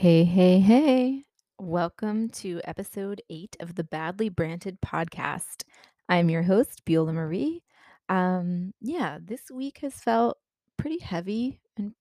Hey, 0.00 0.24
hey, 0.24 0.60
hey. 0.60 1.24
Welcome 1.58 2.30
to 2.30 2.62
episode 2.64 3.20
eight 3.28 3.54
of 3.60 3.74
the 3.74 3.84
Badly 3.84 4.30
Branded 4.30 4.80
podcast. 4.80 5.64
I'm 6.08 6.30
your 6.30 6.42
host, 6.42 6.86
Beulah 6.86 7.12
Marie. 7.12 7.62
Um, 8.08 8.72
yeah, 8.80 9.18
this 9.22 9.50
week 9.52 9.80
has 9.82 9.92
felt 9.92 10.38
pretty 10.78 11.00
heavy 11.00 11.60
and 11.76 11.92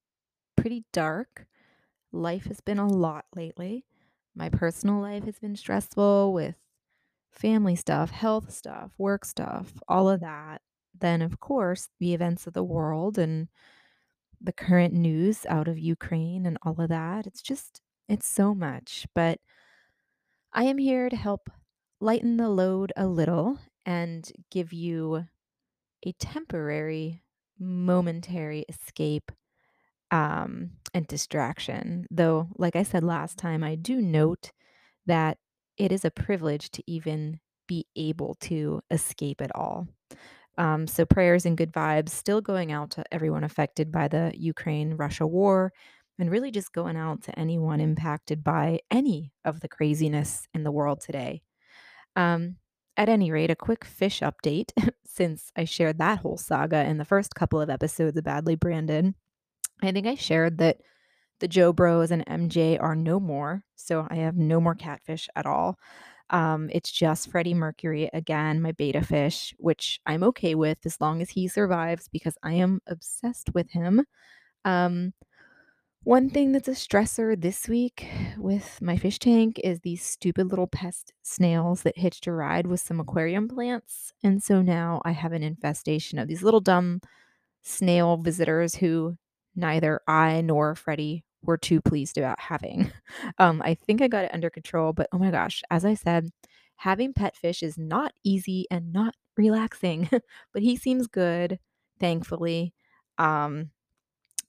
pretty 0.56 0.86
dark. 0.94 1.46
Life 2.14 2.46
has 2.46 2.62
been 2.62 2.80
a 2.80 2.88
lot 2.88 3.26
lately. 3.36 3.84
My 4.34 4.48
personal 4.48 5.02
life 5.02 5.26
has 5.26 5.38
been 5.38 5.58
stressful 5.58 6.32
with 6.32 6.56
family 7.34 7.76
stuff, 7.76 8.12
health 8.12 8.50
stuff, 8.50 8.92
work 8.98 9.26
stuff, 9.26 9.74
all 9.90 10.08
of 10.08 10.22
that. 10.22 10.62
Then, 10.98 11.22
of 11.22 11.42
course, 11.42 11.90
the 12.00 12.14
events 12.14 12.48
of 12.48 12.54
the 12.54 12.64
world 12.64 13.18
and 13.18 13.50
the 14.40 14.54
current 14.54 14.94
news 14.94 15.46
out 15.50 15.68
of 15.68 15.78
Ukraine 15.78 16.46
and 16.46 16.58
all 16.64 16.80
of 16.80 16.88
that. 16.88 17.28
It's 17.28 17.42
just, 17.42 17.82
it's 18.10 18.28
so 18.28 18.54
much. 18.54 19.06
But 19.16 19.40
I 20.54 20.64
am 20.64 20.78
here 20.78 21.10
to 21.10 21.16
help 21.16 21.50
lighten 22.02 22.38
the 22.38 22.50
load 22.50 22.92
a 22.98 23.08
little 23.08 23.60
and 23.86 24.30
give 24.52 24.74
you 24.74 25.26
a 26.06 26.12
temporary, 26.14 27.24
momentary 27.60 28.66
escape 28.70 29.32
um, 30.12 30.72
and 30.94 31.08
distraction. 31.08 32.08
Though, 32.10 32.50
like 32.58 32.76
I 32.76 32.84
said 32.84 33.04
last 33.04 33.38
time, 33.38 33.64
I 33.64 33.76
do 33.76 34.02
note 34.02 34.52
that 35.06 35.38
it 35.78 35.92
is 35.92 36.06
a 36.06 36.12
privilege 36.12 36.72
to 36.72 36.84
even 36.88 37.40
be 37.68 37.86
able 37.96 38.36
to 38.42 38.82
escape 38.92 39.42
at 39.42 39.56
all. 39.56 39.88
Um, 40.58 40.88
so, 40.88 41.06
prayers 41.06 41.46
and 41.46 41.58
good 41.58 41.72
vibes 41.72 42.10
still 42.10 42.42
going 42.42 42.72
out 42.72 42.92
to 42.92 43.04
everyone 43.14 43.46
affected 43.46 43.92
by 43.92 44.08
the 44.10 44.34
Ukraine 44.36 44.96
Russia 44.96 45.26
war, 45.26 45.72
and 46.20 46.30
really 46.30 46.52
just 46.52 46.74
going 46.74 46.98
out 46.98 47.24
to 47.24 47.40
anyone 47.40 47.80
impacted 47.80 48.44
by 48.44 48.80
any 48.92 49.32
of 49.46 49.62
the 49.62 49.70
craziness 49.70 50.48
in 50.54 50.64
the 50.64 50.72
world 50.72 51.00
today. 51.00 51.42
Um, 52.16 52.58
at 52.98 53.10
any 53.10 53.32
rate, 53.32 53.50
a 53.50 53.56
quick 53.56 53.86
fish 53.86 54.20
update 54.20 54.72
since 55.06 55.52
I 55.56 55.64
shared 55.64 55.98
that 56.00 56.20
whole 56.20 56.38
saga 56.38 56.84
in 56.84 56.98
the 56.98 57.06
first 57.06 57.34
couple 57.34 57.62
of 57.62 57.70
episodes 57.70 58.18
of 58.18 58.26
Badly 58.26 58.56
Branded. 58.56 59.14
I 59.82 59.92
think 59.92 60.06
I 60.06 60.16
shared 60.16 60.58
that 60.58 60.82
the 61.40 61.48
Joe 61.48 61.72
Bros 61.72 62.12
and 62.12 62.26
MJ 62.26 62.78
are 62.82 62.96
no 62.96 63.20
more, 63.20 63.64
so 63.76 64.06
I 64.10 64.16
have 64.16 64.36
no 64.36 64.60
more 64.60 64.76
catfish 64.76 65.30
at 65.36 65.46
all. 65.46 65.80
Um, 66.30 66.70
it's 66.72 66.92
just 66.92 67.32
Freddie 67.32 67.54
Mercury 67.54 68.10
again, 68.14 68.62
my 68.62 68.74
beta 68.74 69.02
fish, 69.02 69.54
which 69.58 70.00
I'm 70.06 70.24
okay 70.24 70.54
with 70.54 70.80
as 70.86 71.00
long 71.00 71.22
as 71.22 71.30
he 71.30 71.48
survives 71.48 72.10
because 72.10 72.38
I 72.44 72.54
am 72.54 72.82
obsessed 72.86 73.54
with 73.54 73.72
him. 73.72 74.06
Um, 74.66 75.14
one 76.04 76.30
thing 76.30 76.52
that's 76.52 76.68
a 76.68 76.72
stressor 76.72 77.40
this 77.40 77.68
week 77.68 78.08
with 78.38 78.82
my 78.82 78.98
fish 78.98 79.20
tank 79.20 79.60
is 79.64 79.82
these 79.82 80.02
stupid 80.02 80.48
little 80.48 80.68
pest 80.68 81.14
snails 81.24 81.84
that 81.84 81.98
hitched 81.98 82.26
a 82.26 82.32
ride 82.32 82.68
with 82.68 82.80
some 82.80 83.00
aquarium 83.00 83.48
plants. 83.48 84.14
And 84.24 84.42
so 84.42 84.62
now 84.62 85.02
I 85.04 85.12
have 85.12 85.34
an 85.34 85.44
infestation 85.44 86.18
of 86.18 86.28
these 86.28 86.42
little 86.42 86.62
dumb 86.62 87.02
snail 87.62 88.18
visitors 88.18 88.76
who 88.76 89.18
neither 89.56 90.00
I 90.08 90.42
nor 90.42 90.74
Freddie 90.76 91.26
were 91.44 91.58
too 91.58 91.82
pleased 91.82 92.18
about 92.18 92.40
having. 92.40 92.92
Um, 93.38 93.62
I 93.64 93.74
think 93.74 94.02
I 94.02 94.08
got 94.08 94.26
it 94.26 94.34
under 94.34 94.50
control, 94.50 94.94
but 94.94 95.08
oh 95.12 95.18
my 95.18 95.32
gosh, 95.32 95.62
as 95.70 95.84
I 95.86 95.94
said, 95.94 96.30
having 96.76 97.14
pet 97.14 97.36
fish 97.36 97.64
is 97.64 97.78
not 97.78 98.14
easy 98.24 98.66
and 98.70 98.94
not 98.94 99.16
relaxing, 99.38 100.10
but 100.54 100.62
he 100.62 100.76
seems 100.76 101.08
good, 101.08 101.60
thankfully. 102.00 102.74
Um, 103.18 103.72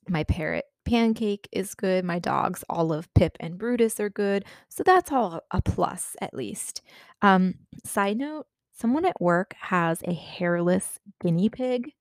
my 0.07 0.23
parrot 0.23 0.65
Pancake 0.85 1.47
is 1.51 1.75
good. 1.75 2.03
My 2.05 2.19
dogs 2.19 2.63
Olive, 2.69 3.13
Pip, 3.13 3.37
and 3.39 3.57
Brutus 3.57 3.99
are 3.99 4.09
good. 4.09 4.45
So 4.69 4.83
that's 4.83 5.11
all 5.11 5.41
a 5.51 5.61
plus 5.61 6.15
at 6.21 6.33
least. 6.33 6.81
Um, 7.21 7.55
side 7.85 8.17
note, 8.17 8.47
someone 8.71 9.05
at 9.05 9.21
work 9.21 9.53
has 9.59 10.01
a 10.03 10.13
hairless 10.13 10.99
guinea 11.21 11.49
pig 11.49 11.93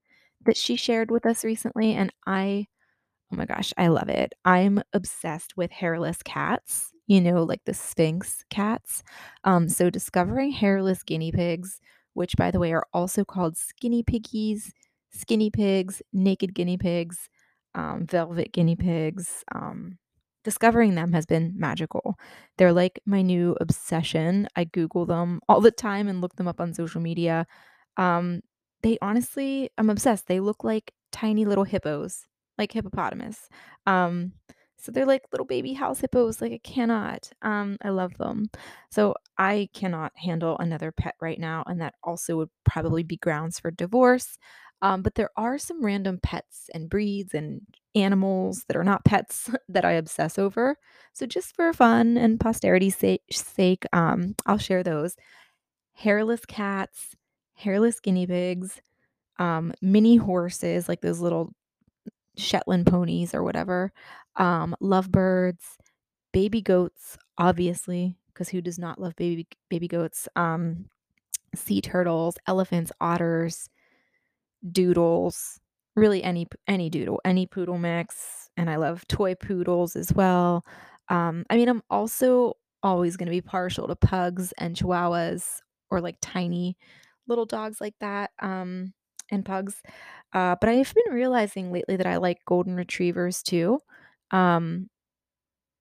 that 0.44 0.56
she 0.56 0.76
shared 0.76 1.10
with 1.10 1.26
us 1.26 1.44
recently, 1.44 1.94
and 1.94 2.12
I 2.26 2.66
oh 3.32 3.36
my 3.36 3.44
gosh, 3.46 3.72
I 3.76 3.88
love 3.88 4.08
it. 4.08 4.34
I'm 4.44 4.82
obsessed 4.92 5.56
with 5.56 5.70
hairless 5.70 6.22
cats, 6.22 6.92
you 7.06 7.20
know, 7.20 7.42
like 7.44 7.62
the 7.64 7.74
Sphynx 7.74 8.44
cats. 8.50 9.02
Um, 9.44 9.68
so 9.68 9.90
discovering 9.90 10.50
hairless 10.52 11.02
guinea 11.02 11.32
pigs, 11.32 11.80
which 12.14 12.36
by 12.36 12.50
the 12.50 12.58
way 12.58 12.72
are 12.72 12.86
also 12.92 13.24
called 13.24 13.56
skinny 13.56 14.02
piggies, 14.02 14.72
skinny 15.10 15.50
pigs, 15.50 16.02
naked 16.12 16.54
guinea 16.54 16.78
pigs, 16.78 17.28
um, 17.74 18.06
velvet 18.06 18.52
guinea 18.52 18.76
pigs. 18.76 19.44
Um, 19.54 19.98
discovering 20.44 20.94
them 20.94 21.12
has 21.12 21.26
been 21.26 21.52
magical. 21.56 22.16
They're 22.58 22.72
like 22.72 23.00
my 23.06 23.22
new 23.22 23.56
obsession. 23.60 24.48
I 24.56 24.64
Google 24.64 25.06
them 25.06 25.40
all 25.48 25.60
the 25.60 25.70
time 25.70 26.08
and 26.08 26.20
look 26.20 26.36
them 26.36 26.48
up 26.48 26.60
on 26.60 26.72
social 26.74 27.00
media. 27.00 27.46
Um, 27.96 28.40
they 28.82 28.98
honestly, 29.02 29.70
I'm 29.78 29.90
obsessed. 29.90 30.26
They 30.26 30.40
look 30.40 30.64
like 30.64 30.92
tiny 31.12 31.44
little 31.44 31.64
hippos, 31.64 32.24
like 32.58 32.72
hippopotamus. 32.72 33.48
Um, 33.86 34.32
so 34.78 34.90
they're 34.90 35.04
like 35.06 35.22
little 35.30 35.46
baby 35.46 35.74
house 35.74 36.00
hippos. 36.00 36.40
Like 36.40 36.52
I 36.52 36.60
cannot. 36.64 37.30
Um, 37.42 37.76
I 37.82 37.90
love 37.90 38.16
them. 38.16 38.48
So 38.90 39.14
I 39.36 39.68
cannot 39.74 40.12
handle 40.16 40.56
another 40.58 40.90
pet 40.92 41.14
right 41.20 41.38
now, 41.38 41.64
and 41.66 41.80
that 41.82 41.94
also 42.02 42.36
would 42.38 42.50
probably 42.64 43.02
be 43.02 43.18
grounds 43.18 43.60
for 43.60 43.70
divorce. 43.70 44.38
Um, 44.82 45.02
but 45.02 45.14
there 45.14 45.30
are 45.36 45.58
some 45.58 45.84
random 45.84 46.18
pets 46.22 46.70
and 46.74 46.88
breeds 46.88 47.34
and 47.34 47.62
animals 47.94 48.64
that 48.68 48.76
are 48.76 48.84
not 48.84 49.04
pets 49.04 49.50
that 49.68 49.84
I 49.84 49.92
obsess 49.92 50.38
over. 50.38 50.76
So 51.12 51.26
just 51.26 51.54
for 51.54 51.72
fun 51.72 52.16
and 52.16 52.40
posterity's 52.40 52.96
sake, 53.30 53.84
um, 53.92 54.34
I'll 54.46 54.58
share 54.58 54.82
those. 54.82 55.16
Hairless 55.92 56.44
cats, 56.46 57.14
hairless 57.54 58.00
guinea 58.00 58.26
pigs, 58.26 58.80
um, 59.38 59.72
mini 59.82 60.16
horses, 60.16 60.88
like 60.88 61.00
those 61.00 61.20
little 61.20 61.52
Shetland 62.36 62.86
ponies 62.86 63.34
or 63.34 63.42
whatever, 63.42 63.92
um, 64.36 64.74
lovebirds, 64.80 65.78
baby 66.32 66.62
goats, 66.62 67.18
obviously, 67.38 68.16
because 68.28 68.48
who 68.48 68.60
does 68.60 68.78
not 68.78 69.00
love 69.00 69.16
baby 69.16 69.46
baby 69.68 69.88
goats? 69.88 70.28
Um, 70.36 70.86
sea 71.54 71.80
turtles, 71.80 72.36
elephants, 72.46 72.92
otters, 73.00 73.68
doodles, 74.72 75.60
really 75.96 76.22
any 76.22 76.46
any 76.68 76.90
doodle, 76.90 77.20
any 77.24 77.46
poodle 77.46 77.78
mix, 77.78 78.48
and 78.56 78.70
I 78.70 78.76
love 78.76 79.06
toy 79.08 79.34
poodles 79.34 79.96
as 79.96 80.12
well. 80.12 80.64
Um, 81.08 81.44
I 81.50 81.56
mean, 81.56 81.68
I'm 81.68 81.82
also 81.90 82.54
always 82.82 83.16
gonna 83.16 83.30
be 83.30 83.40
partial 83.42 83.86
to 83.88 83.96
pugs 83.96 84.52
and 84.58 84.76
chihuahuas 84.76 85.60
or 85.90 86.00
like 86.00 86.16
tiny 86.20 86.76
little 87.26 87.46
dogs 87.46 87.80
like 87.80 87.94
that, 88.00 88.30
um, 88.40 88.92
and 89.30 89.44
pugs. 89.44 89.82
Uh, 90.32 90.56
but 90.60 90.68
I've 90.70 90.94
been 90.94 91.12
realizing 91.14 91.72
lately 91.72 91.96
that 91.96 92.06
I 92.06 92.16
like 92.18 92.38
golden 92.46 92.74
retrievers 92.76 93.42
too, 93.42 93.80
um, 94.30 94.88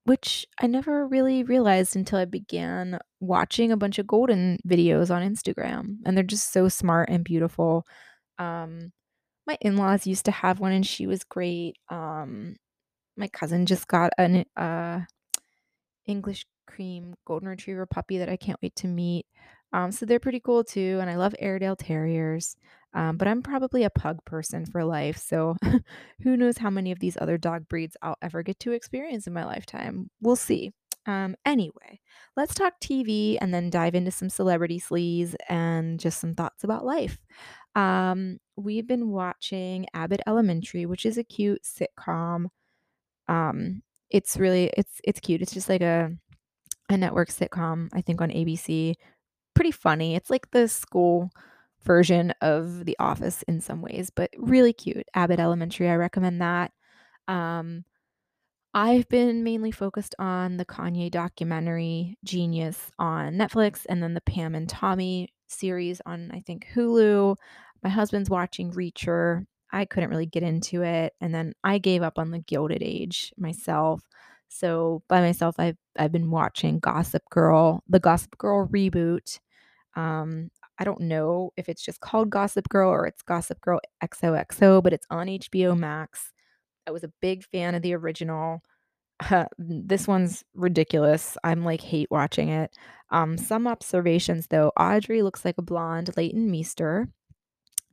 which 0.06 0.46
I 0.61 0.67
never 0.67 1.07
really 1.07 1.44
realized 1.44 1.96
until 1.96 2.19
I 2.19 2.25
began 2.25 3.00
watching 3.19 3.72
a 3.72 3.78
bunch 3.78 4.00
of 4.00 4.07
golden 4.07 4.57
videos 4.67 5.13
on 5.13 5.22
Instagram, 5.22 5.97
and 6.06 6.16
they're 6.17 6.23
just 6.23 6.51
so 6.51 6.67
smart 6.69 7.09
and 7.09 7.23
beautiful. 7.23 7.85
Um, 8.39 8.91
my 9.47 9.57
in-laws 9.61 10.07
used 10.07 10.25
to 10.25 10.31
have 10.31 10.59
one 10.59 10.73
and 10.73 10.85
she 10.88 11.07
was 11.07 11.23
great. 11.23 11.77
Um, 11.89 12.55
my 13.17 13.27
cousin 13.29 13.66
just 13.66 13.88
got 13.88 14.13
an 14.17 14.45
uh 14.57 15.01
English 16.05 16.45
cream 16.67 17.16
golden 17.25 17.47
retriever 17.49 17.85
puppy 17.85 18.17
that 18.17 18.29
I 18.29 18.38
can't 18.38 18.59
wait 18.61 18.75
to 18.78 18.88
meet. 18.88 19.25
Um, 19.72 19.91
so 19.91 20.05
they're 20.05 20.19
pretty 20.19 20.39
cool 20.39 20.63
too, 20.63 20.97
and 20.99 21.09
I 21.09 21.16
love 21.16 21.35
Airedale 21.39 21.75
Terriers. 21.75 22.55
Um, 22.94 23.17
but 23.17 23.28
I'm 23.28 23.44
probably 23.44 23.83
a 23.83 23.89
pug 23.91 24.23
person 24.25 24.66
for 24.66 24.83
life, 24.83 25.17
so 25.17 25.55
who 26.23 26.35
knows 26.38 26.57
how 26.57 26.72
many 26.72 26.91
of 26.91 26.99
these 26.99 27.17
other 27.22 27.38
dog 27.38 27.67
breeds 27.67 27.95
I'll 28.01 28.17
ever 28.22 28.41
get 28.41 28.59
to 28.61 28.72
experience 28.72 29.28
in 29.28 29.34
my 29.34 29.46
lifetime. 29.46 30.09
We'll 30.22 30.35
see. 30.35 30.72
Um, 31.05 31.35
anyway, 31.46 31.99
let's 32.35 32.53
talk 32.55 32.79
TV 32.81 33.37
and 33.40 33.53
then 33.53 33.69
dive 33.69 33.96
into 33.96 34.11
some 34.11 34.29
celebrity 34.29 34.79
sleaze 34.79 35.35
and 35.47 35.99
just 35.99 36.19
some 36.19 36.34
thoughts 36.35 36.64
about 36.64 36.85
life. 36.85 37.19
Um, 37.75 38.39
we've 38.55 38.87
been 38.87 39.09
watching 39.09 39.85
Abbott 39.93 40.21
Elementary, 40.27 40.85
which 40.85 41.05
is 41.05 41.17
a 41.17 41.23
cute 41.23 41.63
sitcom. 41.63 42.47
Um, 43.27 43.83
it's 44.09 44.37
really 44.37 44.71
it's 44.75 44.99
it's 45.03 45.19
cute. 45.19 45.41
It's 45.41 45.53
just 45.53 45.69
like 45.69 45.81
a 45.81 46.11
a 46.89 46.97
network 46.97 47.29
sitcom, 47.29 47.89
I 47.93 48.01
think 48.01 48.21
on 48.21 48.29
ABC. 48.29 48.95
Pretty 49.53 49.71
funny. 49.71 50.16
It's 50.16 50.29
like 50.29 50.49
the 50.51 50.67
school 50.67 51.29
version 51.83 52.33
of 52.41 52.85
The 52.85 52.97
Office 52.99 53.43
in 53.43 53.61
some 53.61 53.81
ways, 53.81 54.09
but 54.09 54.29
really 54.37 54.73
cute. 54.73 55.05
Abbott 55.13 55.39
Elementary, 55.39 55.89
I 55.89 55.95
recommend 55.95 56.41
that. 56.41 56.71
Um, 57.27 57.85
I've 58.73 59.07
been 59.09 59.43
mainly 59.43 59.71
focused 59.71 60.13
on 60.19 60.57
the 60.57 60.66
Kanye 60.66 61.09
documentary 61.09 62.17
Genius 62.23 62.91
on 62.99 63.33
Netflix 63.33 63.85
and 63.89 64.01
then 64.03 64.13
the 64.13 64.21
Pam 64.21 64.55
and 64.55 64.69
Tommy 64.69 65.29
series 65.51 66.01
on 66.05 66.31
I 66.34 66.41
think 66.41 66.67
Hulu. 66.73 67.35
My 67.84 67.90
husband's 67.90 68.29
watching 68.29 68.72
Reacher. 68.72 69.46
I 69.72 69.85
couldn't 69.85 70.09
really 70.09 70.25
get 70.25 70.43
into 70.43 70.84
it 70.84 71.13
and 71.22 71.34
then 71.34 71.53
I 71.63 71.78
gave 71.78 72.01
up 72.03 72.17
on 72.19 72.31
the 72.31 72.40
Gilded 72.40 72.81
Age 72.84 73.34
myself. 73.37 74.01
So, 74.49 75.03
by 75.07 75.22
myself, 75.22 75.55
I've 75.59 75.78
I've 75.97 76.11
been 76.11 76.31
watching 76.31 76.79
Gossip 76.79 77.23
Girl, 77.29 77.84
the 77.87 77.99
Gossip 77.99 78.37
Girl 78.37 78.67
reboot. 78.67 79.40
Um, 79.96 80.49
I 80.79 80.84
don't 80.85 81.01
know 81.01 81.52
if 81.57 81.69
it's 81.69 81.84
just 81.84 81.99
called 81.99 82.29
Gossip 82.29 82.69
Girl 82.69 82.90
or 82.90 83.05
it's 83.05 83.22
Gossip 83.22 83.61
Girl 83.61 83.79
XOXO, 84.03 84.81
but 84.81 84.93
it's 84.93 85.05
on 85.09 85.28
HBO 85.28 85.78
Max. 85.78 86.31
I 86.87 86.91
was 86.91 87.03
a 87.03 87.11
big 87.22 87.43
fan 87.45 87.75
of 87.75 87.81
the 87.84 87.93
original. 87.95 88.61
this 89.57 90.07
one's 90.07 90.43
ridiculous. 90.53 91.37
I'm 91.43 91.63
like 91.63 91.81
hate 91.81 92.09
watching 92.11 92.49
it. 92.49 92.71
Um, 93.11 93.37
some 93.37 93.67
observations 93.67 94.47
though. 94.47 94.71
Audrey 94.77 95.21
looks 95.21 95.43
like 95.43 95.57
a 95.57 95.63
blonde 95.63 96.11
Leighton 96.16 96.49
Meester, 96.49 97.09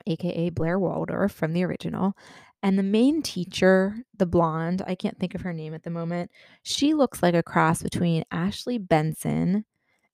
aka 0.06 0.50
Blair 0.50 0.78
Waldorf 0.78 1.32
from 1.32 1.52
the 1.52 1.64
original. 1.64 2.14
And 2.62 2.78
the 2.78 2.82
main 2.82 3.22
teacher, 3.22 3.96
the 4.16 4.26
blonde, 4.26 4.82
I 4.86 4.94
can't 4.94 5.18
think 5.18 5.34
of 5.34 5.42
her 5.42 5.52
name 5.52 5.74
at 5.74 5.82
the 5.82 5.90
moment, 5.90 6.30
she 6.62 6.94
looks 6.94 7.22
like 7.22 7.34
a 7.34 7.42
cross 7.42 7.82
between 7.82 8.24
Ashley 8.30 8.78
Benson 8.78 9.64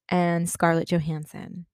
and 0.09 0.49
Scarlett 0.49 0.89
Johansson. 0.89 1.67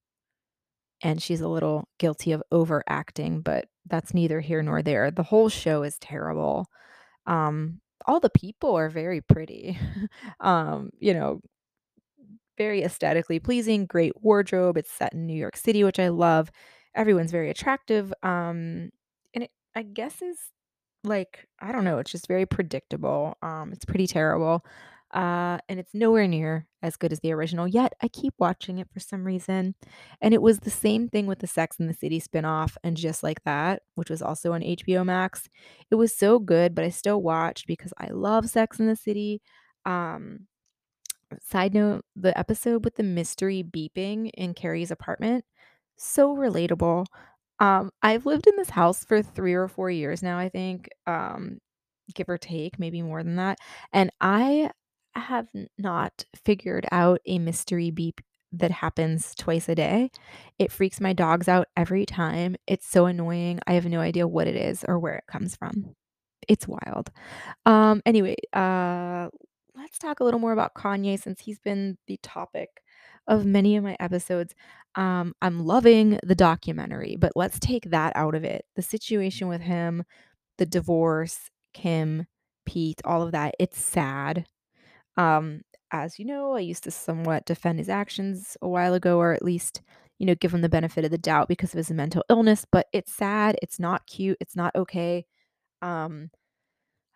And 1.03 1.23
she's 1.23 1.41
a 1.41 1.49
little 1.49 1.89
guilty 1.99 2.33
of 2.33 2.43
overacting, 2.53 3.41
but 3.41 3.67
that's 3.87 4.15
neither 4.15 4.41
here 4.41 4.63
nor 4.63 4.83
there. 4.83 5.11
The 5.11 5.23
whole 5.23 5.49
show 5.49 5.83
is 5.83 5.99
terrible. 5.99 6.67
Um, 7.27 7.81
all 8.09 8.21
the 8.21 8.31
people 8.31 8.75
are 8.77 8.91
very 8.91 9.21
pretty. 9.21 9.79
um, 10.41 10.91
you 11.01 11.15
know, 11.15 11.41
very 12.57 12.83
aesthetically 12.83 13.39
pleasing, 13.39 13.87
great 13.87 14.13
wardrobe. 14.23 14.77
It's 14.77 14.91
set 14.91 15.13
in 15.15 15.27
New 15.27 15.37
York 15.37 15.57
City, 15.57 15.85
which 15.85 15.99
I 16.01 16.09
love. 16.09 16.51
Everyone's 16.95 17.31
very 17.31 17.51
attractive. 17.51 18.13
Um, 18.23 18.91
and 19.35 19.45
it, 19.45 19.51
I 19.77 19.83
guess 19.83 20.21
is 20.23 20.39
like, 21.05 21.47
I 21.61 21.73
don't 21.73 21.85
know, 21.85 21.99
it's 21.99 22.11
just 22.11 22.27
very 22.29 22.47
predictable. 22.47 23.37
Um, 23.43 23.73
it's 23.73 23.85
pretty 23.85 24.07
terrible. 24.09 24.65
Uh, 25.13 25.59
and 25.69 25.81
it's 25.81 25.95
nowhere 25.95 26.29
near 26.29 26.67
as 26.83 26.97
good 26.97 27.13
as 27.13 27.21
the 27.21 27.33
original, 27.33 27.67
yet 27.67 27.95
I 28.03 28.09
keep 28.09 28.35
watching 28.39 28.79
it 28.79 28.89
for 28.93 29.01
some 29.01 29.25
reason. 29.25 29.75
And 30.21 30.35
it 30.35 30.43
was 30.43 30.61
the 30.61 30.71
same 30.71 31.09
thing 31.09 31.27
with 31.27 31.39
the 31.39 31.47
Sex 31.47 31.77
and 31.81 31.89
the 31.89 31.95
City 31.95 32.21
spinoff 32.21 32.77
and 32.85 32.97
Just 32.97 33.23
Like 33.23 33.43
That, 33.45 33.83
which 33.95 34.11
was 34.11 34.23
also 34.23 34.53
on 34.53 34.61
HBO 34.63 35.05
Max. 35.05 35.49
It 35.91 35.95
was 35.95 36.15
so 36.15 36.39
good, 36.39 36.75
but 36.75 36.85
I 36.85 36.91
still 36.91 37.23
watched 37.23 37.67
because 37.67 37.93
I 37.99 38.09
love 38.09 38.49
Sex 38.51 38.79
and 38.81 38.89
the 38.89 38.97
City. 38.97 39.41
Um, 39.87 40.47
side 41.43 41.75
note, 41.75 42.05
the 42.17 42.37
episode 42.39 42.85
with 42.85 42.97
the 42.97 43.03
mystery 43.03 43.63
beeping 43.63 44.31
in 44.35 44.55
Carrie's 44.55 44.91
apartment, 44.91 45.45
so 45.97 46.37
relatable. 46.37 47.07
Um, 47.61 47.91
I've 48.03 48.27
lived 48.27 48.47
in 48.47 48.57
this 48.57 48.71
house 48.71 49.05
for 49.05 49.23
3 49.23 49.55
or 49.55 49.69
4 49.69 49.91
years 49.91 50.23
now, 50.23 50.39
I 50.39 50.49
think, 50.49 50.89
um, 51.07 51.59
give 52.15 52.29
or 52.29 52.39
take, 52.39 52.79
maybe 52.79 53.03
more 53.03 53.23
than 53.23 53.37
that, 53.37 53.59
and 53.93 54.11
I 54.21 54.71
have 55.19 55.49
not 55.77 56.25
figured 56.45 56.87
out 56.91 57.21
a 57.27 57.39
mystery 57.39 57.91
beep 57.91 58.21
that 58.53 58.71
happens 58.71 59.35
twice 59.35 59.69
a 59.69 59.75
day. 59.75 60.11
It 60.59 60.73
freaks 60.73 61.01
my 61.01 61.13
dogs 61.13 61.49
out 61.49 61.69
every 61.77 62.07
time. 62.07 62.57
It's 62.67 62.87
so 62.87 63.07
annoying. 63.07 63.61
I 63.67 63.75
have 63.75 63.87
no 63.87 64.01
idea 64.01 64.27
what 64.27 64.47
it 64.47 64.57
is 64.57 64.85
or 64.87 64.99
where 64.99 65.17
it 65.17 65.25
comes 65.27 65.55
from. 65.57 65.95
It's 66.49 66.67
wild. 66.67 67.11
Um, 67.67 68.01
anyway, 68.07 68.37
uh, 68.55 69.29
let's 69.77 69.99
talk 69.99 70.21
a 70.21 70.25
little 70.25 70.41
more 70.41 70.53
about 70.53 70.75
Kanye 70.75 71.21
since 71.21 71.41
he's 71.41 71.59
been 71.59 71.99
the 72.07 72.19
topic 72.23 72.69
of 73.27 73.45
many 73.45 73.77
of 73.77 73.85
my 73.85 73.97
episodes. 74.01 74.55
Um, 74.95 75.35
I'm 75.43 75.67
loving 75.67 76.19
the 76.23 76.35
documentary, 76.35 77.17
but 77.17 77.33
let's 77.37 77.59
take 77.59 77.91
that 77.91 78.13
out 78.17 78.35
of 78.35 78.45
it. 78.45 78.65
The 78.77 78.83
situation 78.83 79.49
with 79.49 79.61
him, 79.61 80.05
the 80.57 80.67
divorce, 80.67 81.51
Kim, 81.75 82.27
Pete, 82.65 83.03
all 83.05 83.23
of 83.23 83.33
that, 83.33 83.55
it's 83.59 83.79
sad. 83.81 84.47
Um, 85.19 85.63
as 85.91 86.19
you 86.19 86.25
know, 86.25 86.55
I 86.55 86.61
used 86.61 86.85
to 86.85 86.91
somewhat 86.91 87.45
defend 87.45 87.79
his 87.79 87.89
actions 87.89 88.57
a 88.63 88.69
while 88.69 88.95
ago, 88.95 89.19
or 89.19 89.33
at 89.33 89.45
least, 89.45 89.83
you 90.19 90.27
know, 90.27 90.35
give 90.37 90.55
him 90.55 90.63
the 90.63 90.69
benefit 90.69 91.05
of 91.05 91.11
the 91.11 91.19
doubt 91.19 91.49
because 91.49 91.75
of 91.75 91.79
his 91.79 91.91
mental 91.91 92.25
illness, 92.31 92.65
but 92.71 92.87
it's 92.93 93.13
sad, 93.13 93.57
it's 93.61 93.79
not 93.79 94.07
cute, 94.07 94.39
it's 94.41 94.57
not 94.57 94.75
okay. 94.77 95.27
Um, 95.83 96.31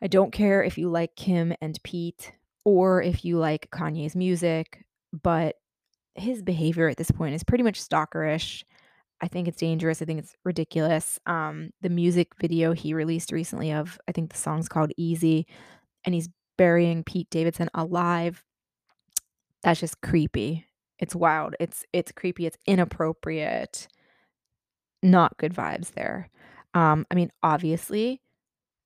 I 0.03 0.09
don't 0.09 0.33
care 0.33 0.63
if 0.63 0.77
you 0.77 0.89
like 0.89 1.15
Kim 1.17 1.55
and 1.61 1.79
Pete 1.85 2.33
or 2.65 3.03
if 3.03 3.25
you 3.25 3.39
like 3.39 3.71
Kanye's 3.71 4.17
music, 4.17 4.85
but 5.23 5.57
his 6.15 6.43
behavior 6.43 6.89
at 6.89 6.97
this 6.97 7.11
point 7.11 7.35
is 7.35 7.45
pretty 7.45 7.65
much 7.65 7.81
stalkerish. 7.81 8.65
I 9.21 9.29
think 9.29 9.47
it's 9.47 9.59
dangerous. 9.59 10.03
I 10.03 10.05
think 10.05 10.19
it's 10.19 10.35
ridiculous. 10.45 11.21
Um, 11.27 11.71
the 11.81 11.89
music 11.89 12.33
video 12.41 12.73
he 12.73 12.95
released 12.95 13.31
recently 13.31 13.73
of 13.73 13.99
I 14.09 14.13
think 14.13 14.33
the 14.33 14.39
song's 14.39 14.69
called 14.69 14.93
Easy, 14.97 15.47
and 16.05 16.15
he's 16.15 16.29
burying 16.63 17.03
Pete 17.03 17.29
Davidson 17.29 17.69
alive. 17.75 18.45
That's 19.65 19.81
just 19.81 20.01
creepy. 20.01 20.65
It's 21.01 21.13
wild. 21.13 21.57
It's 21.59 21.85
it's 21.93 22.13
creepy. 22.13 22.47
It's 22.47 22.57
inappropriate. 22.69 23.89
Not 25.03 25.37
good 25.39 25.53
vibes 25.53 25.95
there. 25.95 26.31
Um, 26.73 27.05
I 27.11 27.17
mean, 27.17 27.33
obviously, 27.43 28.21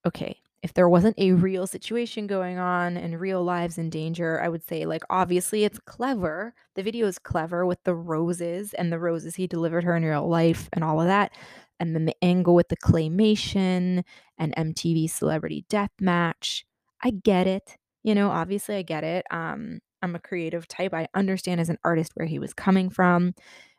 okay, 0.07 0.41
if 0.63 0.73
there 0.73 0.89
wasn't 0.89 1.17
a 1.19 1.33
real 1.33 1.67
situation 1.67 2.27
going 2.27 2.57
on 2.57 2.97
and 2.97 3.21
real 3.21 3.45
lives 3.45 3.77
in 3.77 3.91
danger, 3.91 4.41
I 4.41 4.49
would 4.49 4.67
say, 4.67 4.87
like, 4.87 5.03
obviously 5.11 5.65
it's 5.65 5.79
clever. 5.81 6.55
The 6.77 6.83
video 6.83 7.07
is 7.07 7.19
clever 7.19 7.67
with 7.67 7.85
the 7.85 7.95
roses 7.95 8.73
and 8.73 8.91
the 8.91 8.99
roses 8.99 9.37
he 9.37 9.47
delivered 9.47 9.85
her 9.85 9.95
in 9.95 10.03
real 10.03 10.27
life 10.27 10.71
and 10.73 10.83
all 10.83 10.99
of 10.99 11.09
that. 11.09 11.31
And 11.79 11.95
then 11.95 12.07
the 12.07 12.17
angle 12.25 12.55
with 12.55 12.69
the 12.69 12.77
claymation 12.79 14.03
and 14.39 14.55
MTV 14.57 15.11
Celebrity 15.11 15.67
Death 15.69 15.93
Match. 16.01 16.66
I 17.03 17.11
get 17.11 17.47
it. 17.47 17.77
You 18.03 18.15
know, 18.15 18.31
obviously 18.31 18.77
I 18.77 18.83
get 18.83 19.05
it. 19.05 19.25
Um, 19.31 19.81
I'm 20.03 20.15
a 20.15 20.21
creative 20.21 20.69
type. 20.69 20.95
I 20.95 21.09
understand 21.15 21.61
as 21.61 21.69
an 21.69 21.79
artist 21.85 22.13
where 22.15 22.27
he 22.27 22.39
was 22.39 22.55
coming 22.55 22.91
from. 22.91 23.35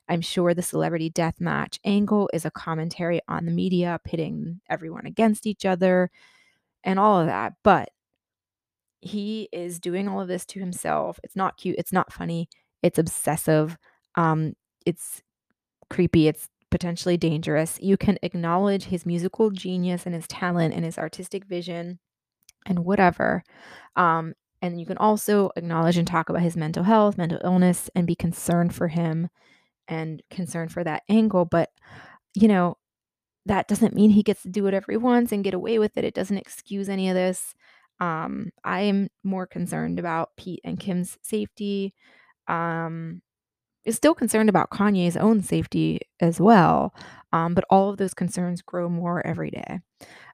I'm 0.09 0.21
sure 0.21 0.53
the 0.53 0.61
celebrity 0.61 1.09
death 1.09 1.39
match 1.39 1.79
angle 1.85 2.29
is 2.33 2.45
a 2.45 2.51
commentary 2.51 3.21
on 3.27 3.45
the 3.45 3.51
media 3.51 3.99
pitting 4.03 4.61
everyone 4.69 5.05
against 5.05 5.45
each 5.45 5.65
other 5.65 6.09
and 6.83 6.99
all 6.99 7.19
of 7.19 7.27
that. 7.27 7.53
But 7.63 7.89
he 9.01 9.49
is 9.51 9.79
doing 9.79 10.07
all 10.07 10.21
of 10.21 10.27
this 10.27 10.45
to 10.47 10.59
himself. 10.59 11.19
It's 11.23 11.35
not 11.35 11.57
cute. 11.57 11.75
It's 11.77 11.93
not 11.93 12.11
funny. 12.11 12.49
It's 12.81 12.99
obsessive. 12.99 13.77
Um, 14.15 14.53
it's 14.85 15.21
creepy. 15.89 16.27
It's 16.27 16.49
potentially 16.71 17.17
dangerous. 17.17 17.77
You 17.81 17.97
can 17.97 18.17
acknowledge 18.23 18.85
his 18.85 19.05
musical 19.05 19.51
genius 19.51 20.05
and 20.05 20.15
his 20.15 20.27
talent 20.27 20.73
and 20.73 20.83
his 20.83 20.97
artistic 20.97 21.45
vision 21.45 21.99
and 22.67 22.85
whatever. 22.85 23.43
Um, 23.95 24.35
and 24.61 24.79
you 24.79 24.85
can 24.85 24.97
also 24.97 25.49
acknowledge 25.55 25.97
and 25.97 26.07
talk 26.07 26.29
about 26.29 26.41
his 26.43 26.55
mental 26.55 26.83
health, 26.83 27.17
mental 27.17 27.39
illness, 27.43 27.89
and 27.95 28.05
be 28.05 28.15
concerned 28.15 28.75
for 28.75 28.87
him 28.87 29.29
and 29.87 30.21
concerned 30.29 30.71
for 30.71 30.83
that 30.83 31.03
angle. 31.09 31.45
But, 31.45 31.69
you 32.35 32.47
know, 32.47 32.77
that 33.45 33.67
doesn't 33.67 33.95
mean 33.95 34.09
he 34.09 34.23
gets 34.23 34.43
to 34.43 34.49
do 34.49 34.63
whatever 34.63 34.91
he 34.91 34.97
wants 34.97 35.31
and 35.31 35.43
get 35.43 35.53
away 35.53 35.79
with 35.79 35.97
it. 35.97 36.03
It 36.03 36.13
doesn't 36.13 36.37
excuse 36.37 36.89
any 36.89 37.09
of 37.09 37.15
this. 37.15 37.55
Um, 37.99 38.51
I 38.63 38.81
am 38.81 39.09
more 39.23 39.47
concerned 39.47 39.99
about 39.99 40.35
Pete 40.37 40.61
and 40.63 40.79
Kim's 40.79 41.17
safety. 41.21 41.93
Um, 42.47 43.21
is 43.87 43.95
still 43.95 44.13
concerned 44.13 44.49
about 44.49 44.69
Kanye's 44.69 45.15
own 45.15 45.41
safety 45.41 46.01
as 46.19 46.41
well. 46.41 46.93
Um, 47.31 47.53
but 47.53 47.63
all 47.69 47.89
of 47.89 47.97
those 47.97 48.13
concerns 48.13 48.61
grow 48.61 48.89
more 48.89 49.25
every 49.25 49.49
day. 49.49 49.79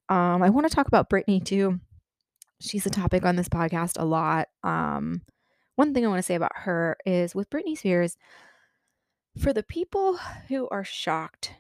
Um, 0.09 0.41
I 0.41 0.49
want 0.49 0.67
to 0.67 0.75
talk 0.75 0.87
about 0.87 1.09
Britney 1.09 1.43
too. 1.43 1.79
She's 2.63 2.85
a 2.85 2.89
topic 2.89 3.25
on 3.25 3.35
this 3.35 3.49
podcast 3.49 3.99
a 3.99 4.05
lot. 4.05 4.47
Um, 4.63 5.21
one 5.75 5.93
thing 5.93 6.05
I 6.05 6.09
want 6.09 6.19
to 6.19 6.23
say 6.23 6.35
about 6.35 6.55
her 6.55 6.97
is 7.05 7.35
with 7.35 7.49
Britney 7.49 7.77
Spears, 7.77 8.17
for 9.37 9.51
the 9.51 9.63
people 9.63 10.17
who 10.47 10.69
are 10.69 10.83
shocked 10.83 11.55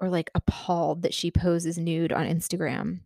or 0.00 0.08
like 0.08 0.30
appalled 0.34 1.02
that 1.02 1.14
she 1.14 1.30
poses 1.30 1.78
nude 1.78 2.12
on 2.12 2.26
Instagram, 2.26 3.00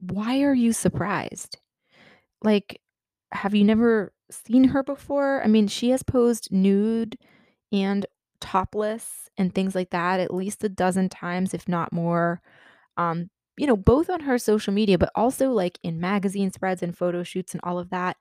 why 0.00 0.40
are 0.40 0.54
you 0.54 0.72
surprised? 0.72 1.58
Like, 2.42 2.80
have 3.30 3.54
you 3.54 3.64
never 3.64 4.12
seen 4.30 4.64
her 4.64 4.82
before? 4.82 5.42
I 5.44 5.46
mean, 5.46 5.68
she 5.68 5.90
has 5.90 6.02
posed 6.02 6.50
nude 6.50 7.16
and 7.70 8.06
topless 8.40 9.28
and 9.36 9.54
things 9.54 9.74
like 9.74 9.90
that 9.90 10.20
at 10.20 10.34
least 10.34 10.64
a 10.64 10.68
dozen 10.68 11.08
times, 11.08 11.54
if 11.54 11.68
not 11.68 11.92
more. 11.92 12.40
Um, 12.96 13.30
you 13.56 13.66
know, 13.66 13.76
both 13.76 14.10
on 14.10 14.20
her 14.20 14.38
social 14.38 14.72
media, 14.72 14.98
but 14.98 15.10
also 15.14 15.50
like 15.52 15.78
in 15.82 16.00
magazine 16.00 16.50
spreads 16.52 16.82
and 16.82 16.96
photo 16.96 17.22
shoots 17.22 17.52
and 17.54 17.60
all 17.64 17.78
of 17.78 17.90
that. 17.90 18.16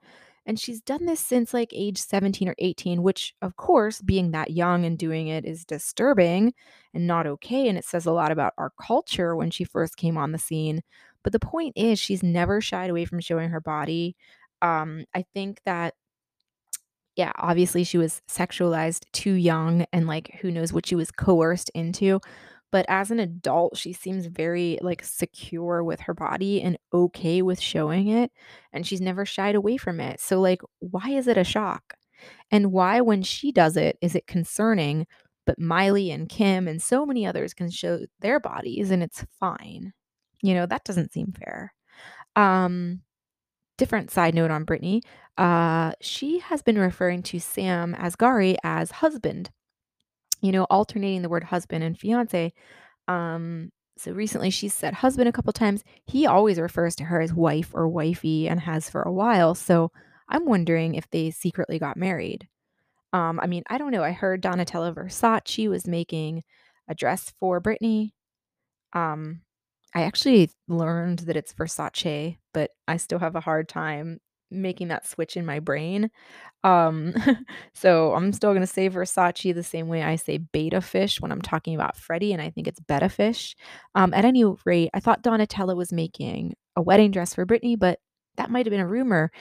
And 0.46 0.60
she's 0.60 0.82
done 0.82 1.06
this 1.06 1.22
since 1.22 1.54
like 1.54 1.70
age 1.74 1.98
17 1.98 2.50
or 2.50 2.56
18, 2.60 3.02
which, 3.02 3.34
of 3.42 3.56
course, 3.56 4.02
being 4.02 4.32
that 4.32 4.52
young 4.52 4.86
and 4.86 4.98
doing 4.98 5.28
it 5.30 5.46
is 5.46 5.64
disturbing 5.66 6.54
and 6.94 7.08
not 7.08 7.26
okay. 7.28 7.68
And 7.70 7.78
it 7.78 7.86
says 7.86 8.06
a 8.06 8.12
lot 8.12 8.32
about 8.32 8.54
our 8.58 8.72
culture 8.82 9.36
when 9.36 9.52
she 9.52 9.64
first 9.64 9.96
came 9.98 10.18
on 10.18 10.34
the 10.34 10.38
scene. 10.38 10.82
But 11.24 11.32
the 11.32 11.40
point 11.40 11.74
is, 11.78 11.98
she's 12.00 12.24
never 12.24 12.60
shied 12.60 12.90
away 12.90 13.06
from 13.06 13.22
showing 13.22 13.50
her 13.50 13.62
body. 13.62 14.18
Um, 14.62 15.06
I 15.16 15.24
think 15.34 15.62
that, 15.66 15.94
yeah, 17.16 17.32
obviously 17.38 17.84
she 17.84 17.98
was 17.98 18.22
sexualized 18.28 19.06
too 19.14 19.34
young 19.34 19.86
and 19.94 20.08
like 20.08 20.40
who 20.42 20.52
knows 20.52 20.74
what 20.74 20.86
she 20.86 20.96
was 20.96 21.12
coerced 21.12 21.70
into. 21.76 22.20
But 22.74 22.88
as 22.90 23.12
an 23.12 23.20
adult, 23.20 23.78
she 23.78 23.94
seems 23.94 24.26
very, 24.26 24.80
like, 24.82 25.04
secure 25.04 25.84
with 25.84 26.00
her 26.02 26.16
body 26.16 26.60
and 26.64 26.76
okay 26.92 27.44
with 27.44 27.62
showing 27.62 28.08
it, 28.08 28.32
and 28.74 28.86
she's 28.88 29.00
never 29.00 29.26
shied 29.28 29.54
away 29.54 29.78
from 29.78 30.00
it. 30.00 30.20
So, 30.20 30.42
like, 30.42 30.64
why 30.80 31.12
is 31.12 31.28
it 31.28 31.38
a 31.38 31.44
shock? 31.44 31.94
And 32.50 32.72
why, 32.72 33.02
when 33.02 33.22
she 33.22 33.52
does 33.52 33.78
it, 33.78 33.98
is 34.02 34.16
it 34.16 34.26
concerning, 34.26 35.06
but 35.46 35.60
Miley 35.60 36.10
and 36.10 36.28
Kim 36.28 36.68
and 36.68 36.82
so 36.82 37.06
many 37.06 37.28
others 37.28 37.54
can 37.54 37.70
show 37.70 38.00
their 38.22 38.40
bodies 38.40 38.90
and 38.90 39.04
it's 39.04 39.24
fine? 39.40 39.94
You 40.42 40.56
know, 40.56 40.66
that 40.66 40.84
doesn't 40.84 41.14
seem 41.14 41.34
fair. 41.34 41.76
Um, 42.36 43.02
different 43.78 44.10
side 44.10 44.34
note 44.34 44.52
on 44.52 44.66
Britney, 44.66 45.02
uh, 45.38 45.92
she 46.02 46.40
has 46.40 46.64
been 46.64 46.80
referring 46.80 47.22
to 47.24 47.40
Sam 47.40 47.94
Asghari 47.94 48.56
as 48.64 48.90
husband, 48.90 49.52
you 50.44 50.52
know, 50.52 50.66
alternating 50.66 51.22
the 51.22 51.30
word 51.30 51.46
husband 51.46 51.84
and 51.84 51.98
fiancé. 51.98 52.52
Um, 53.08 53.72
so 53.98 54.12
recently 54.12 54.50
she 54.50 54.68
said 54.68 54.94
husband 54.94 55.30
a 55.30 55.32
couple 55.32 55.54
times. 55.54 55.84
He 56.06 56.28
always 56.28 56.60
refers 56.60 56.96
to 56.98 57.06
her 57.06 57.22
as 57.22 57.34
wife 57.34 57.72
or 57.74 57.88
wifey 57.88 58.50
and 58.50 58.60
has 58.60 58.90
for 58.90 59.02
a 59.02 59.12
while. 59.12 59.56
So 59.56 59.92
I'm 60.28 60.46
wondering 60.46 60.96
if 60.96 61.10
they 61.10 61.32
secretly 61.32 61.80
got 61.80 61.96
married. 61.96 62.48
Um, 63.14 63.40
I 63.42 63.48
mean, 63.48 63.64
I 63.70 63.78
don't 63.78 63.92
know. 63.92 64.04
I 64.04 64.12
heard 64.12 64.44
Donatella 64.44 64.94
Versace 64.94 65.70
was 65.70 65.88
making 65.88 66.44
a 66.90 66.96
dress 66.96 67.32
for 67.40 67.62
Britney. 67.62 68.12
Um, 68.92 69.42
I 69.96 70.02
actually 70.02 70.50
learned 70.68 71.20
that 71.20 71.38
it's 71.38 71.54
Versace, 71.54 72.38
but 72.54 72.72
I 72.86 72.98
still 72.98 73.20
have 73.20 73.36
a 73.36 73.42
hard 73.42 73.70
time 73.70 74.20
making 74.54 74.90
that 74.90 75.08
switch 75.08 75.36
in 75.38 75.46
my 75.46 75.60
brain. 75.60 76.10
Um, 76.64 77.14
so 77.74 78.14
I'm 78.14 78.32
still 78.34 78.54
gonna 78.54 78.68
say 78.68 78.90
Versace 78.90 79.54
the 79.54 79.64
same 79.64 79.88
way 79.88 80.04
I 80.04 80.16
say 80.16 80.38
beta 80.38 80.82
fish 80.82 81.20
when 81.20 81.32
I'm 81.32 81.42
talking 81.42 81.76
about 81.76 81.98
Freddie, 81.98 82.34
and 82.34 82.42
I 82.42 82.50
think 82.50 82.68
it's 82.68 82.80
betta 82.80 83.10
fish. 83.10 83.56
Um, 83.96 84.14
at 84.14 84.26
any 84.26 84.44
rate, 84.66 84.90
I 84.94 85.00
thought 85.00 85.24
Donatella 85.24 85.76
was 85.76 85.92
making 85.92 86.56
a 86.76 86.82
wedding 86.82 87.12
dress 87.12 87.36
for 87.36 87.46
Britney, 87.46 87.78
but 87.78 88.00
that 88.38 88.50
might 88.50 88.66
have 88.66 88.72
been 88.72 88.80
a 88.80 88.88
rumor. 88.88 89.32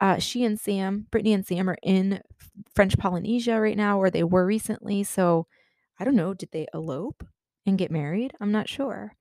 Uh, 0.00 0.18
she 0.18 0.44
and 0.44 0.60
Sam, 0.60 1.06
Britney 1.10 1.34
and 1.34 1.46
Sam 1.46 1.70
are 1.70 1.78
in 1.82 2.20
French 2.74 2.98
Polynesia 2.98 3.60
right 3.60 3.76
now, 3.76 3.98
or 3.98 4.10
they 4.10 4.24
were 4.24 4.44
recently. 4.44 5.04
So 5.04 5.46
I 5.98 6.04
don't 6.04 6.16
know, 6.16 6.34
did 6.34 6.50
they 6.52 6.66
elope 6.74 7.24
and 7.64 7.78
get 7.78 7.90
married? 7.90 8.32
I'm 8.40 8.52
not 8.52 8.68
sure. 8.68 9.15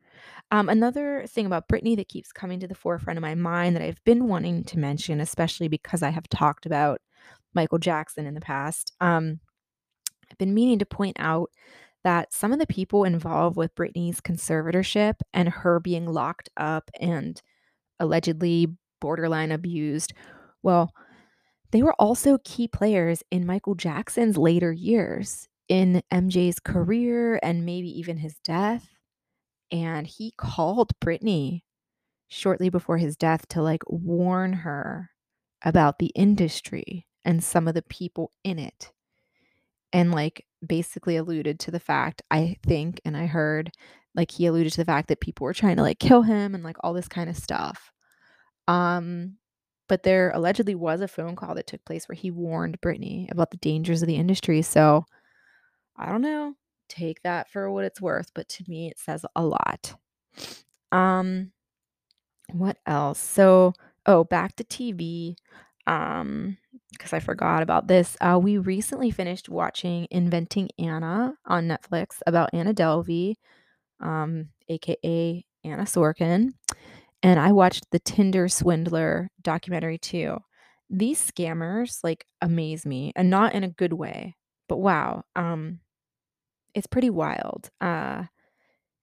Um, 0.52 0.70
another 0.70 1.26
thing 1.28 1.46
about 1.46 1.68
Britney 1.68 1.96
that 1.98 2.10
keeps 2.10 2.32
coming 2.32 2.60
to 2.60 2.68
the 2.68 2.76
forefront 2.76 3.18
of 3.18 3.22
my 3.22 3.36
mind 3.36 3.76
that 3.76 3.82
I've 3.84 4.04
been 4.04 4.28
wanting 4.28 4.64
to 4.66 4.80
mention, 4.80 5.20
especially 5.20 5.68
because 5.68 6.04
I 6.04 6.10
have 6.10 6.28
talked 6.30 6.66
about 6.66 7.02
Michael 7.54 7.80
Jackson 7.80 8.26
in 8.26 8.34
the 8.34 8.42
past, 8.42 8.94
um, 9.02 9.40
I've 10.30 10.38
been 10.38 10.54
meaning 10.54 10.80
to 10.80 10.86
point 10.86 11.18
out 11.20 11.50
that 12.04 12.34
some 12.34 12.52
of 12.52 12.60
the 12.60 12.68
people 12.68 13.04
involved 13.04 13.58
with 13.58 13.76
Britney's 13.76 14.22
conservatorship 14.22 15.16
and 15.34 15.50
her 15.50 15.80
being 15.80 16.08
locked 16.08 16.50
up 16.58 16.90
and 17.00 17.42
allegedly 18.00 18.68
borderline 19.02 19.52
abused, 19.52 20.14
well, 20.62 20.94
they 21.72 21.82
were 21.82 21.96
also 22.00 22.38
key 22.44 22.68
players 22.68 23.24
in 23.32 23.46
Michael 23.46 23.76
Jackson's 23.76 24.38
later 24.38 24.72
years, 24.72 25.48
in 25.68 26.02
MJ's 26.12 26.60
career 26.60 27.40
and 27.42 27.66
maybe 27.66 27.88
even 28.00 28.18
his 28.18 28.36
death. 28.44 28.88
And 29.72 30.08
he 30.08 30.32
called 30.38 30.92
Britney 31.00 31.64
shortly 32.30 32.70
before 32.70 32.98
his 33.00 33.18
death 33.18 33.48
to, 33.50 33.62
like, 33.64 33.84
warn 33.88 34.54
her 34.54 35.12
about 35.64 36.00
the 36.00 36.12
industry 36.16 37.08
and 37.26 37.44
some 37.44 37.68
of 37.68 37.76
the 37.76 37.84
people 37.84 38.32
in 38.44 38.60
it. 38.60 38.94
And, 39.94 40.12
like, 40.12 40.46
basically 40.66 41.16
alluded 41.18 41.60
to 41.62 41.72
the 41.72 41.80
fact, 41.80 42.22
I 42.32 42.58
think, 42.64 43.02
and 43.06 43.16
I 43.16 43.26
heard, 43.28 43.72
like, 44.16 44.32
he 44.32 44.46
alluded 44.46 44.74
to 44.74 44.78
the 44.82 44.86
fact 44.86 45.08
that 45.10 45.22
people 45.22 45.46
were 45.46 45.54
trying 45.54 45.78
to, 45.78 45.84
like, 45.84 46.00
kill 46.00 46.22
him 46.24 46.56
and, 46.56 46.64
like, 46.64 46.78
all 46.82 46.94
this 46.94 47.08
kinda 47.08 47.34
stuff. 47.34 47.92
Um, 48.68 49.38
but 49.90 50.04
there 50.04 50.32
allegedly 50.32 50.76
was 50.76 51.02
a 51.02 51.08
phone 51.10 51.36
call 51.36 51.56
that 51.56 51.68
took 51.68 51.86
place 51.86 52.08
where 52.10 52.16
he 52.16 52.32
warned 52.32 52.82
Britney 52.82 53.32
about 53.32 53.52
the 53.52 53.58
dangers 53.58 54.02
of 54.04 54.08
the 54.08 54.16
industry, 54.18 54.62
so 54.64 55.06
I 55.98 56.08
don't 56.08 56.22
know. 56.22 56.56
Take 56.90 57.22
that 57.24 57.50
for 57.50 57.72
what 57.72 57.86
it's 57.86 58.02
worth, 58.02 58.32
but 58.34 58.48
to 58.50 58.64
me, 58.68 58.88
it 58.88 59.00
says 59.00 59.26
a 59.36 59.44
lot. 59.44 59.96
Um, 60.92 61.52
what 62.52 62.78
else? 62.86 63.20
So, 63.20 63.74
oh, 64.06 64.24
back 64.24 64.56
to 64.58 64.64
TV. 64.64 65.36
Um, 65.88 66.58
because 66.92 67.14
I 67.14 67.20
forgot 67.20 67.62
about 67.62 67.88
this. 67.88 68.18
Uh, 68.22 68.40
we 68.42 68.58
recently 68.58 69.12
finished 69.12 69.50
watching 69.50 70.08
Inventing 70.12 70.70
Anna 70.80 71.36
on 71.46 71.68
Netflix 71.68 72.20
about 72.26 72.50
Anna 72.54 72.74
Delvey, 72.74 73.36
um, 74.00 74.50
aka 74.70 75.46
Anna 75.64 75.84
Sorokin. 75.84 76.54
And 77.24 77.40
I 77.40 77.52
watched 77.52 77.90
the 77.92 78.00
Tinder 78.00 78.48
Swindler 78.48 79.30
documentary 79.42 79.98
too. 79.98 80.38
These 80.90 81.32
scammers 81.32 82.00
like 82.04 82.26
amaze 82.42 82.86
me 82.86 83.12
and 83.16 83.30
not 83.30 83.54
in 83.54 83.64
a 83.64 83.70
good 83.70 83.94
way, 83.94 84.36
but 84.70 84.78
wow. 84.78 85.24
Um, 85.36 85.80
it's 86.76 86.88
pretty 86.88 87.10
wild. 87.10 87.72
Uh, 87.82 88.26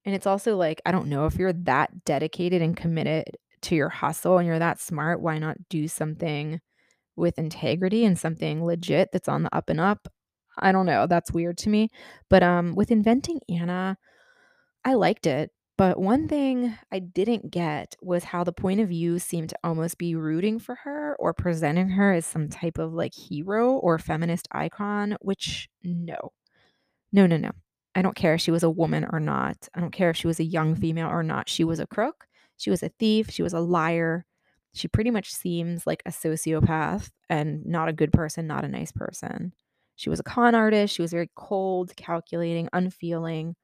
and 0.05 0.15
it's 0.15 0.27
also 0.27 0.57
like, 0.57 0.81
I 0.87 0.93
don't 0.93 1.09
know 1.09 1.27
if 1.27 1.37
you're 1.37 1.53
that 1.53 2.05
dedicated 2.05 2.63
and 2.63 2.77
committed 2.77 3.25
to 3.63 3.75
your 3.75 3.89
hustle 3.89 4.39
and 4.39 4.47
you're 4.47 4.59
that 4.59 4.81
smart, 4.81 5.21
why 5.21 5.39
not 5.39 5.69
do 5.69 5.89
something 5.89 6.61
with 7.17 7.39
integrity 7.39 8.05
and 8.05 8.19
something 8.19 8.65
legit 8.65 9.11
that's 9.13 9.29
on 9.29 9.45
the 9.45 9.55
up 9.55 9.71
and 9.71 9.81
up? 9.81 10.09
I 10.59 10.71
don't 10.73 10.87
know. 10.87 11.07
That's 11.07 11.33
weird 11.33 11.57
to 11.59 11.71
me. 11.71 11.89
But 12.29 12.43
um 12.43 12.75
with 12.75 12.91
inventing 12.91 13.41
Anna, 13.49 13.97
I 14.85 14.95
liked 14.95 15.27
it. 15.27 15.51
But 15.79 15.99
one 15.99 16.29
thing 16.29 16.77
I 16.93 16.99
didn't 16.99 17.51
get 17.51 17.97
was 18.03 18.25
how 18.25 18.45
the 18.45 18.53
point 18.53 18.81
of 18.81 18.89
view 18.89 19.19
seemed 19.19 19.49
to 19.51 19.59
almost 19.65 19.99
be 19.99 20.15
rooting 20.15 20.59
for 20.59 20.75
her 20.85 21.17
or 21.19 21.33
presenting 21.33 21.89
her 21.91 22.13
as 22.13 22.27
some 22.27 22.49
type 22.49 22.79
of 22.79 22.93
like 22.93 23.15
hero 23.15 23.73
or 23.73 23.99
feminist 23.99 24.49
icon, 24.53 25.17
which 25.21 25.69
no. 25.83 26.33
No, 27.13 27.27
no, 27.27 27.37
no. 27.37 27.53
I 27.95 28.03
don't 28.03 28.17
care 28.17 28.35
if 28.35 28.41
she 28.41 28.51
was 28.51 28.63
a 28.63 28.71
woman 28.71 29.07
or 29.13 29.21
not. 29.21 29.69
I 29.75 29.81
don't 29.81 29.93
care 29.93 30.11
if 30.11 30.17
she 30.17 30.27
was 30.27 30.41
a 30.41 30.45
young 30.45 30.75
female 30.75 31.09
or 31.09 31.23
not. 31.23 31.49
She 31.49 31.65
was 31.65 31.79
a 31.79 31.87
crook. 31.87 32.27
She 32.57 32.71
was 32.71 32.83
a 32.83 32.89
thief. 32.99 33.31
She 33.31 33.43
was 33.43 33.53
a 33.53 33.61
liar. 33.61 34.25
She 34.75 34.89
pretty 34.89 35.11
much 35.11 35.33
seems 35.33 35.87
like 35.87 36.03
a 36.07 36.11
sociopath 36.11 37.11
and 37.29 37.65
not 37.67 37.89
a 37.89 37.93
good 37.93 38.13
person, 38.13 38.47
not 38.47 38.65
a 38.65 38.69
nice 38.69 38.93
person. 38.93 39.53
She 39.97 40.09
was 40.09 40.21
a 40.21 40.25
con 40.25 40.55
artist. 40.55 40.95
She 40.95 41.03
was 41.03 41.11
very 41.11 41.31
cold, 41.37 41.95
calculating, 41.97 42.69
unfeeling. 42.73 43.57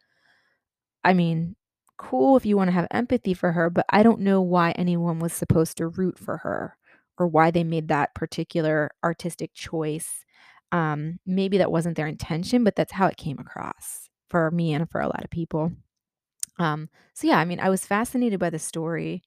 I 1.04 1.14
mean, 1.14 1.56
cool 1.96 2.36
if 2.36 2.44
you 2.44 2.56
want 2.56 2.68
to 2.68 2.72
have 2.72 2.88
empathy 2.90 3.32
for 3.32 3.52
her, 3.52 3.70
but 3.70 3.86
I 3.88 4.02
don't 4.02 4.20
know 4.20 4.42
why 4.42 4.72
anyone 4.72 5.20
was 5.20 5.32
supposed 5.32 5.78
to 5.78 5.88
root 5.88 6.18
for 6.18 6.38
her 6.38 6.76
or 7.16 7.26
why 7.26 7.50
they 7.50 7.64
made 7.64 7.88
that 7.88 8.14
particular 8.14 8.90
artistic 9.02 9.54
choice. 9.54 10.24
Um, 10.70 11.18
maybe 11.24 11.58
that 11.58 11.72
wasn't 11.72 11.96
their 11.96 12.06
intention, 12.06 12.62
but 12.62 12.76
that's 12.76 12.92
how 12.92 13.06
it 13.06 13.16
came 13.16 13.38
across 13.38 14.07
for 14.28 14.50
me 14.50 14.72
and 14.72 14.88
for 14.90 15.00
a 15.00 15.06
lot 15.06 15.24
of 15.24 15.30
people. 15.30 15.72
Um, 16.58 16.88
so 17.14 17.26
yeah, 17.26 17.38
I 17.38 17.44
mean, 17.44 17.60
I 17.60 17.70
was 17.70 17.86
fascinated 17.86 18.40
by 18.40 18.50
the 18.50 18.58
story, 18.58 19.22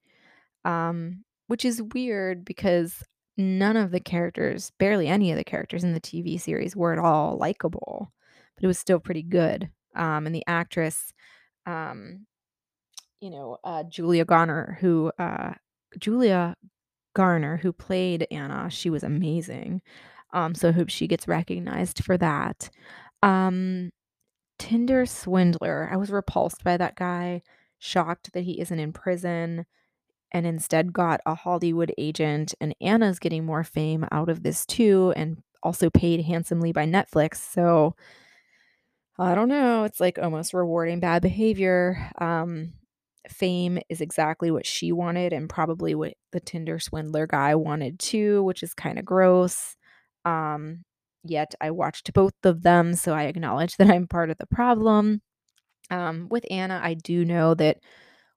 um, 0.66 1.24
which 1.48 1.66
is 1.66 1.82
weird 1.82 2.46
because 2.46 3.04
none 3.38 3.78
of 3.78 3.92
the 3.92 4.00
characters, 4.00 4.72
barely 4.78 5.08
any 5.08 5.32
of 5.32 5.38
the 5.38 5.44
characters 5.44 5.84
in 5.84 5.94
the 5.94 6.02
TV 6.02 6.40
series 6.40 6.76
were 6.76 6.94
at 6.94 7.00
all 7.00 7.38
likable, 7.38 8.12
but 8.56 8.64
it 8.64 8.68
was 8.68 8.80
still 8.80 9.00
pretty 9.00 9.24
good. 9.24 9.70
Um, 9.96 10.26
and 10.26 10.36
the 10.36 10.44
actress, 10.48 11.14
um, 11.66 12.26
you 13.20 13.30
know, 13.30 13.58
uh, 13.64 13.84
Julia 13.84 14.26
Garner, 14.26 14.78
who 14.82 15.12
uh, 15.20 15.54
Julia 16.00 16.56
Garner, 17.14 17.58
who 17.58 17.74
played 17.74 18.28
Anna, 18.32 18.70
she 18.70 18.90
was 18.90 19.04
amazing. 19.04 19.82
Um, 20.34 20.56
so 20.56 20.70
I 20.70 20.72
hope 20.72 20.90
she 20.90 21.08
gets 21.08 21.28
recognized 21.28 22.04
for 22.04 22.18
that. 22.18 22.70
Um, 23.22 23.92
Tinder 24.62 25.08
swindler. 25.08 25.90
I 25.92 25.98
was 25.98 26.12
repulsed 26.12 26.64
by 26.64 26.78
that 26.78 26.96
guy, 26.96 27.42
shocked 27.80 28.32
that 28.34 28.44
he 28.44 28.62
isn't 28.62 28.80
in 28.80 28.94
prison, 28.94 29.66
and 30.32 30.46
instead 30.46 30.94
got 30.94 31.20
a 31.26 31.34
Hollywood 31.34 31.92
agent. 31.98 32.54
And 32.62 32.76
Anna's 32.80 33.18
getting 33.18 33.44
more 33.44 33.64
fame 33.64 34.06
out 34.12 34.30
of 34.30 34.44
this 34.44 34.68
too, 34.68 35.14
and 35.16 35.42
also 35.64 35.90
paid 35.90 36.26
handsomely 36.26 36.72
by 36.72 36.86
Netflix. 36.86 37.38
So 37.38 37.96
I 39.18 39.34
don't 39.34 39.50
know. 39.50 39.84
It's 39.84 40.00
like 40.00 40.20
almost 40.20 40.54
rewarding 40.54 41.00
bad 41.00 41.24
behavior. 41.24 42.12
Um, 42.20 42.74
fame 43.28 43.80
is 43.90 44.00
exactly 44.00 44.52
what 44.52 44.68
she 44.68 44.92
wanted, 44.92 45.34
and 45.34 45.50
probably 45.50 45.96
what 45.96 46.14
the 46.32 46.40
Tinder 46.40 46.78
swindler 46.78 47.26
guy 47.26 47.56
wanted 47.56 47.98
too, 47.98 48.44
which 48.44 48.62
is 48.62 48.76
kind 48.76 49.00
of 49.00 49.06
gross. 49.06 49.76
Um, 50.24 50.86
yet 51.24 51.54
I 51.62 51.72
watched 51.72 52.14
both 52.14 52.34
of 52.44 52.64
them, 52.64 52.94
so 52.96 53.14
I 53.14 53.24
acknowledge 53.24 53.78
that 53.78 53.90
I'm 53.90 54.08
part 54.08 54.30
of 54.30 54.38
the 54.38 54.48
problem. 54.48 55.22
Um, 55.90 56.28
with 56.30 56.46
Anna, 56.50 56.80
I 56.84 56.94
do 56.96 57.26
know 57.26 57.54
that 57.56 57.80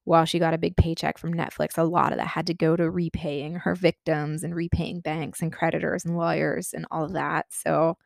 while 0.05 0.25
she 0.27 0.39
got 0.39 0.55
a 0.55 0.59
big 0.59 0.77
paycheck 0.77 1.19
from 1.19 1.35
Netflix, 1.35 1.79
a 1.79 1.83
lot 1.83 2.13
of 2.13 2.19
that 2.19 2.27
had 2.27 2.47
to 2.49 2.55
go 2.55 2.77
to 2.77 2.91
repaying 2.91 3.55
her 3.57 3.75
victims 3.75 4.45
and 4.45 4.55
repaying 4.55 5.01
banks 5.01 5.41
and 5.41 5.53
creditors 5.53 6.05
and 6.05 6.17
lawyers 6.17 6.75
and 6.75 6.87
all 6.91 7.05
of 7.05 7.15
that. 7.15 7.47
So, 7.51 7.97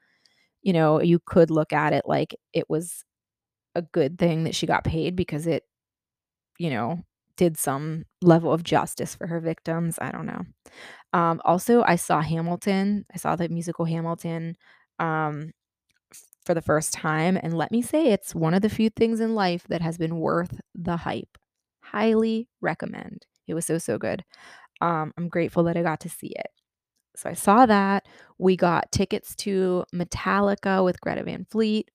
you 0.62 0.72
know, 0.72 1.00
you 1.02 1.20
could 1.24 1.50
look 1.50 1.72
at 1.72 1.92
it 1.92 2.04
like 2.06 2.36
it 2.52 2.68
was 2.70 3.04
a 3.74 3.82
good 3.82 4.18
thing 4.18 4.44
that 4.44 4.54
she 4.54 4.66
got 4.66 4.84
paid 4.84 5.16
because 5.16 5.46
it, 5.46 5.64
you 6.58 6.70
know, 6.70 7.02
did 7.36 7.56
some 7.58 8.04
level 8.22 8.52
of 8.52 8.64
justice 8.64 9.14
for 9.14 9.26
her 9.26 9.40
victims. 9.40 9.98
I 10.00 10.10
don't 10.10 10.26
know. 10.26 10.42
Um, 11.12 11.40
also, 11.44 11.82
I 11.82 11.96
saw 11.96 12.20
Hamilton. 12.20 13.06
I 13.12 13.18
saw 13.18 13.36
the 13.36 13.48
musical 13.48 13.84
Hamilton 13.84 14.56
um, 14.98 15.52
for 16.44 16.54
the 16.54 16.62
first 16.62 16.92
time. 16.92 17.38
And 17.42 17.54
let 17.54 17.72
me 17.72 17.82
say, 17.82 18.08
it's 18.08 18.34
one 18.34 18.54
of 18.54 18.62
the 18.62 18.68
few 18.68 18.90
things 18.90 19.20
in 19.20 19.34
life 19.34 19.64
that 19.68 19.82
has 19.82 19.98
been 19.98 20.16
worth 20.18 20.60
the 20.74 20.96
hype. 20.96 21.38
Highly 21.80 22.48
recommend. 22.60 23.26
It 23.46 23.54
was 23.54 23.66
so, 23.66 23.78
so 23.78 23.98
good. 23.98 24.24
Um, 24.80 25.12
I'm 25.16 25.28
grateful 25.28 25.64
that 25.64 25.76
I 25.76 25.82
got 25.82 26.00
to 26.00 26.08
see 26.08 26.28
it. 26.28 26.48
So 27.16 27.30
I 27.30 27.32
saw 27.32 27.66
that. 27.66 28.06
We 28.38 28.56
got 28.56 28.92
tickets 28.92 29.34
to 29.36 29.84
Metallica 29.94 30.84
with 30.84 31.00
Greta 31.00 31.24
Van 31.24 31.46
Fleet, 31.50 31.90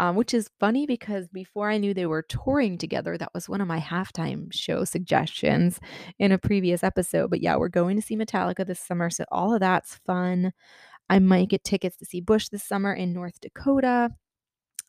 um, 0.00 0.16
which 0.16 0.34
is 0.34 0.50
funny 0.58 0.86
because 0.86 1.28
before 1.28 1.70
I 1.70 1.78
knew 1.78 1.94
they 1.94 2.06
were 2.06 2.22
touring 2.22 2.78
together, 2.78 3.16
that 3.16 3.32
was 3.32 3.48
one 3.48 3.60
of 3.60 3.68
my 3.68 3.78
halftime 3.78 4.52
show 4.52 4.84
suggestions 4.84 5.78
in 6.18 6.32
a 6.32 6.38
previous 6.38 6.82
episode. 6.82 7.30
But 7.30 7.42
yeah, 7.42 7.56
we're 7.56 7.68
going 7.68 7.96
to 7.96 8.02
see 8.02 8.16
Metallica 8.16 8.66
this 8.66 8.80
summer. 8.80 9.08
So 9.10 9.24
all 9.30 9.54
of 9.54 9.60
that's 9.60 10.00
fun. 10.06 10.52
I 11.08 11.18
might 11.20 11.48
get 11.48 11.64
tickets 11.64 11.96
to 11.98 12.06
see 12.06 12.20
Bush 12.20 12.48
this 12.48 12.64
summer 12.64 12.92
in 12.92 13.12
North 13.12 13.40
Dakota. 13.40 14.10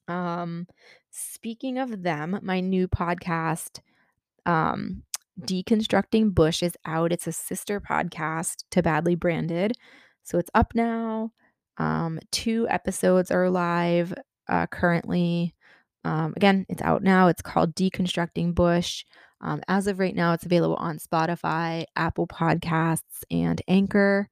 Um, 0.08 0.68
speaking 1.12 1.78
of 1.78 2.04
them, 2.04 2.40
my 2.42 2.60
new 2.60 2.88
podcast, 2.88 3.82
um, 4.46 5.04
Deconstructing 5.40 6.34
Bush 6.34 6.64
is 6.64 6.78
out. 6.86 7.12
It's 7.12 7.28
a 7.28 7.32
sister 7.32 7.82
podcast 7.82 8.64
to 8.72 8.82
Badly 8.82 9.16
Branded. 9.16 9.74
So 10.24 10.38
it's 10.40 10.50
up 10.54 10.74
now. 10.74 11.32
Um, 11.78 12.20
two 12.32 12.68
episodes 12.70 13.32
are 13.32 13.50
live 13.50 14.14
uh, 14.50 14.68
currently. 14.68 15.56
Um, 16.04 16.34
again, 16.36 16.66
it's 16.70 16.82
out 16.82 17.04
now. 17.04 17.28
It's 17.28 17.42
called 17.42 17.76
Deconstructing 17.76 18.54
Bush. 18.54 19.06
Um, 19.42 19.62
as 19.68 19.88
of 19.88 20.00
right 20.00 20.16
now, 20.16 20.34
it's 20.34 20.46
available 20.46 20.76
on 20.76 20.98
Spotify, 20.98 21.86
Apple 21.96 22.28
Podcasts, 22.28 23.24
and 23.32 23.62
Anchor. 23.68 24.30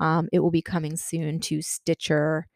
Um, 0.00 0.28
it 0.32 0.40
will 0.40 0.50
be 0.50 0.62
coming 0.62 0.96
soon 0.96 1.40
to 1.40 1.62
Stitcher 1.62 2.46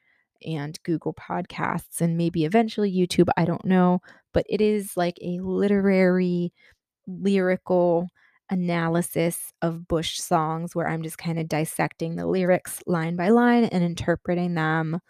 and 0.46 0.78
Google 0.84 1.14
Podcasts 1.14 2.00
and 2.00 2.16
maybe 2.16 2.44
eventually 2.44 2.92
YouTube. 2.92 3.28
I 3.36 3.44
don't 3.44 3.64
know. 3.64 4.00
But 4.32 4.46
it 4.48 4.60
is 4.60 4.96
like 4.96 5.18
a 5.22 5.40
literary 5.40 6.52
lyrical 7.06 8.08
analysis 8.50 9.52
of 9.62 9.88
Bush 9.88 10.18
songs 10.18 10.74
where 10.74 10.88
I'm 10.88 11.02
just 11.02 11.18
kind 11.18 11.38
of 11.38 11.48
dissecting 11.48 12.16
the 12.16 12.26
lyrics 12.26 12.82
line 12.86 13.16
by 13.16 13.28
line 13.30 13.64
and 13.64 13.84
interpreting 13.84 14.54
them 14.54 15.00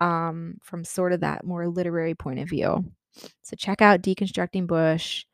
um, 0.00 0.56
from 0.62 0.84
sort 0.84 1.12
of 1.12 1.20
that 1.20 1.44
more 1.44 1.68
literary 1.68 2.14
point 2.14 2.40
of 2.40 2.48
view. 2.48 2.84
So 3.42 3.56
check 3.56 3.82
out 3.82 4.02
Deconstructing 4.02 4.66
Bush. 4.66 5.24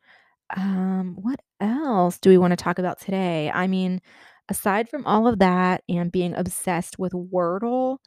Um, 0.55 1.17
what 1.19 1.39
else 1.59 2.17
do 2.19 2.29
we 2.29 2.37
want 2.37 2.51
to 2.51 2.57
talk 2.57 2.79
about 2.79 2.99
today? 2.99 3.51
I 3.53 3.67
mean, 3.67 4.01
aside 4.49 4.89
from 4.89 5.05
all 5.05 5.27
of 5.27 5.39
that 5.39 5.83
and 5.89 6.11
being 6.11 6.33
obsessed 6.33 6.97
with 6.97 7.13
Wordle 7.13 7.97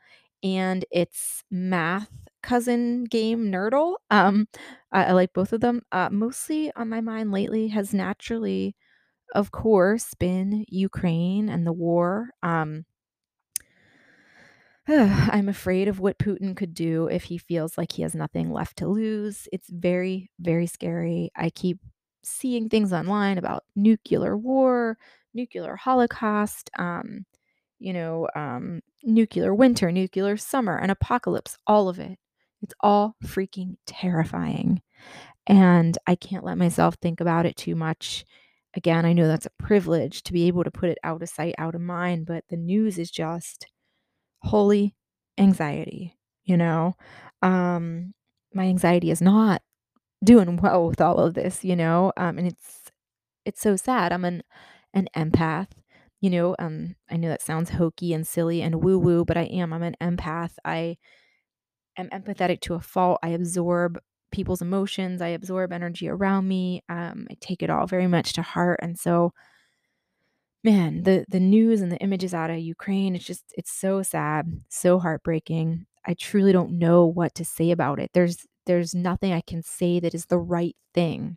and 0.42 0.84
its 0.90 1.44
math 1.50 2.10
cousin 2.42 3.04
game 3.04 3.50
Nerdle, 3.52 3.96
um, 4.10 4.48
I, 4.92 5.06
I 5.06 5.12
like 5.12 5.32
both 5.34 5.52
of 5.52 5.60
them. 5.60 5.82
Uh, 5.92 6.08
mostly 6.10 6.72
on 6.76 6.88
my 6.88 7.00
mind 7.00 7.30
lately 7.30 7.68
has 7.68 7.92
naturally, 7.92 8.74
of 9.34 9.52
course, 9.52 10.14
been 10.14 10.64
Ukraine 10.68 11.48
and 11.48 11.66
the 11.66 11.72
war. 11.72 12.30
Um, 12.42 12.84
I'm 14.88 15.48
afraid 15.48 15.88
of 15.88 16.00
what 16.00 16.18
Putin 16.18 16.56
could 16.56 16.74
do 16.74 17.06
if 17.06 17.24
he 17.24 17.38
feels 17.38 17.76
like 17.76 17.92
he 17.92 18.02
has 18.02 18.14
nothing 18.14 18.52
left 18.52 18.78
to 18.78 18.88
lose. 18.88 19.48
It's 19.52 19.68
very, 19.68 20.30
very 20.38 20.66
scary. 20.66 21.30
I 21.36 21.50
keep 21.50 21.78
seeing 22.22 22.68
things 22.68 22.92
online 22.92 23.38
about 23.38 23.64
nuclear 23.76 24.36
war, 24.36 24.98
nuclear 25.34 25.76
holocaust, 25.76 26.70
um, 26.78 27.24
you 27.78 27.92
know, 27.92 28.28
um, 28.34 28.80
nuclear 29.02 29.54
winter, 29.54 29.90
nuclear 29.92 30.36
summer, 30.36 30.76
an 30.76 30.90
apocalypse, 30.90 31.56
all 31.66 31.88
of 31.88 31.98
it. 31.98 32.18
It's 32.62 32.74
all 32.80 33.16
freaking 33.24 33.76
terrifying. 33.86 34.82
And 35.46 35.96
I 36.06 36.14
can't 36.14 36.44
let 36.44 36.58
myself 36.58 36.96
think 37.00 37.20
about 37.20 37.46
it 37.46 37.56
too 37.56 37.74
much. 37.74 38.24
Again, 38.76 39.04
I 39.06 39.12
know 39.14 39.26
that's 39.26 39.46
a 39.46 39.62
privilege 39.62 40.22
to 40.24 40.32
be 40.32 40.46
able 40.46 40.64
to 40.64 40.70
put 40.70 40.90
it 40.90 40.98
out 41.02 41.22
of 41.22 41.28
sight, 41.28 41.54
out 41.58 41.74
of 41.74 41.80
mind, 41.80 42.26
but 42.26 42.44
the 42.50 42.56
news 42.56 42.98
is 42.98 43.10
just 43.10 43.66
holy 44.42 44.94
anxiety, 45.38 46.16
you 46.44 46.56
know? 46.56 46.94
Um, 47.42 48.14
my 48.52 48.64
anxiety 48.64 49.10
is 49.10 49.20
not 49.20 49.62
doing 50.24 50.56
well 50.62 50.86
with 50.86 51.00
all 51.00 51.18
of 51.18 51.34
this, 51.34 51.64
you 51.64 51.76
know? 51.76 52.12
Um, 52.16 52.38
and 52.38 52.46
it's 52.48 52.90
it's 53.44 53.60
so 53.60 53.76
sad. 53.76 54.12
I'm 54.12 54.24
an 54.24 54.42
an 54.94 55.08
empath, 55.16 55.68
you 56.20 56.30
know. 56.30 56.56
Um, 56.58 56.96
I 57.10 57.16
know 57.16 57.28
that 57.28 57.42
sounds 57.42 57.70
hokey 57.70 58.12
and 58.12 58.26
silly 58.26 58.62
and 58.62 58.82
woo 58.82 58.98
woo, 58.98 59.24
but 59.24 59.36
I 59.36 59.44
am. 59.44 59.72
I'm 59.72 59.82
an 59.82 59.96
empath. 60.00 60.52
I 60.64 60.98
am 61.96 62.08
empathetic 62.10 62.60
to 62.62 62.74
a 62.74 62.80
fault. 62.80 63.18
I 63.22 63.28
absorb 63.30 63.98
people's 64.32 64.62
emotions. 64.62 65.22
I 65.22 65.28
absorb 65.28 65.72
energy 65.72 66.08
around 66.08 66.46
me. 66.48 66.82
Um, 66.88 67.26
I 67.30 67.36
take 67.40 67.62
it 67.62 67.70
all 67.70 67.86
very 67.86 68.06
much 68.06 68.34
to 68.34 68.42
heart, 68.42 68.80
and 68.82 68.98
so 68.98 69.32
man, 70.64 71.02
the 71.04 71.24
the 71.28 71.40
news 71.40 71.80
and 71.80 71.90
the 71.92 71.98
images 71.98 72.34
out 72.34 72.50
of 72.50 72.58
Ukraine, 72.58 73.14
it's 73.16 73.24
just 73.24 73.44
it's 73.56 73.72
so 73.72 74.02
sad, 74.02 74.46
so 74.68 74.98
heartbreaking. 74.98 75.86
I 76.06 76.14
truly 76.14 76.52
don't 76.52 76.78
know 76.78 77.06
what 77.06 77.34
to 77.36 77.44
say 77.44 77.70
about 77.70 78.00
it. 78.00 78.10
There's 78.14 78.46
there's 78.66 78.94
nothing 78.94 79.32
I 79.32 79.40
can 79.42 79.62
say 79.62 80.00
that 80.00 80.14
is 80.14 80.26
the 80.26 80.38
right 80.38 80.76
thing, 80.94 81.36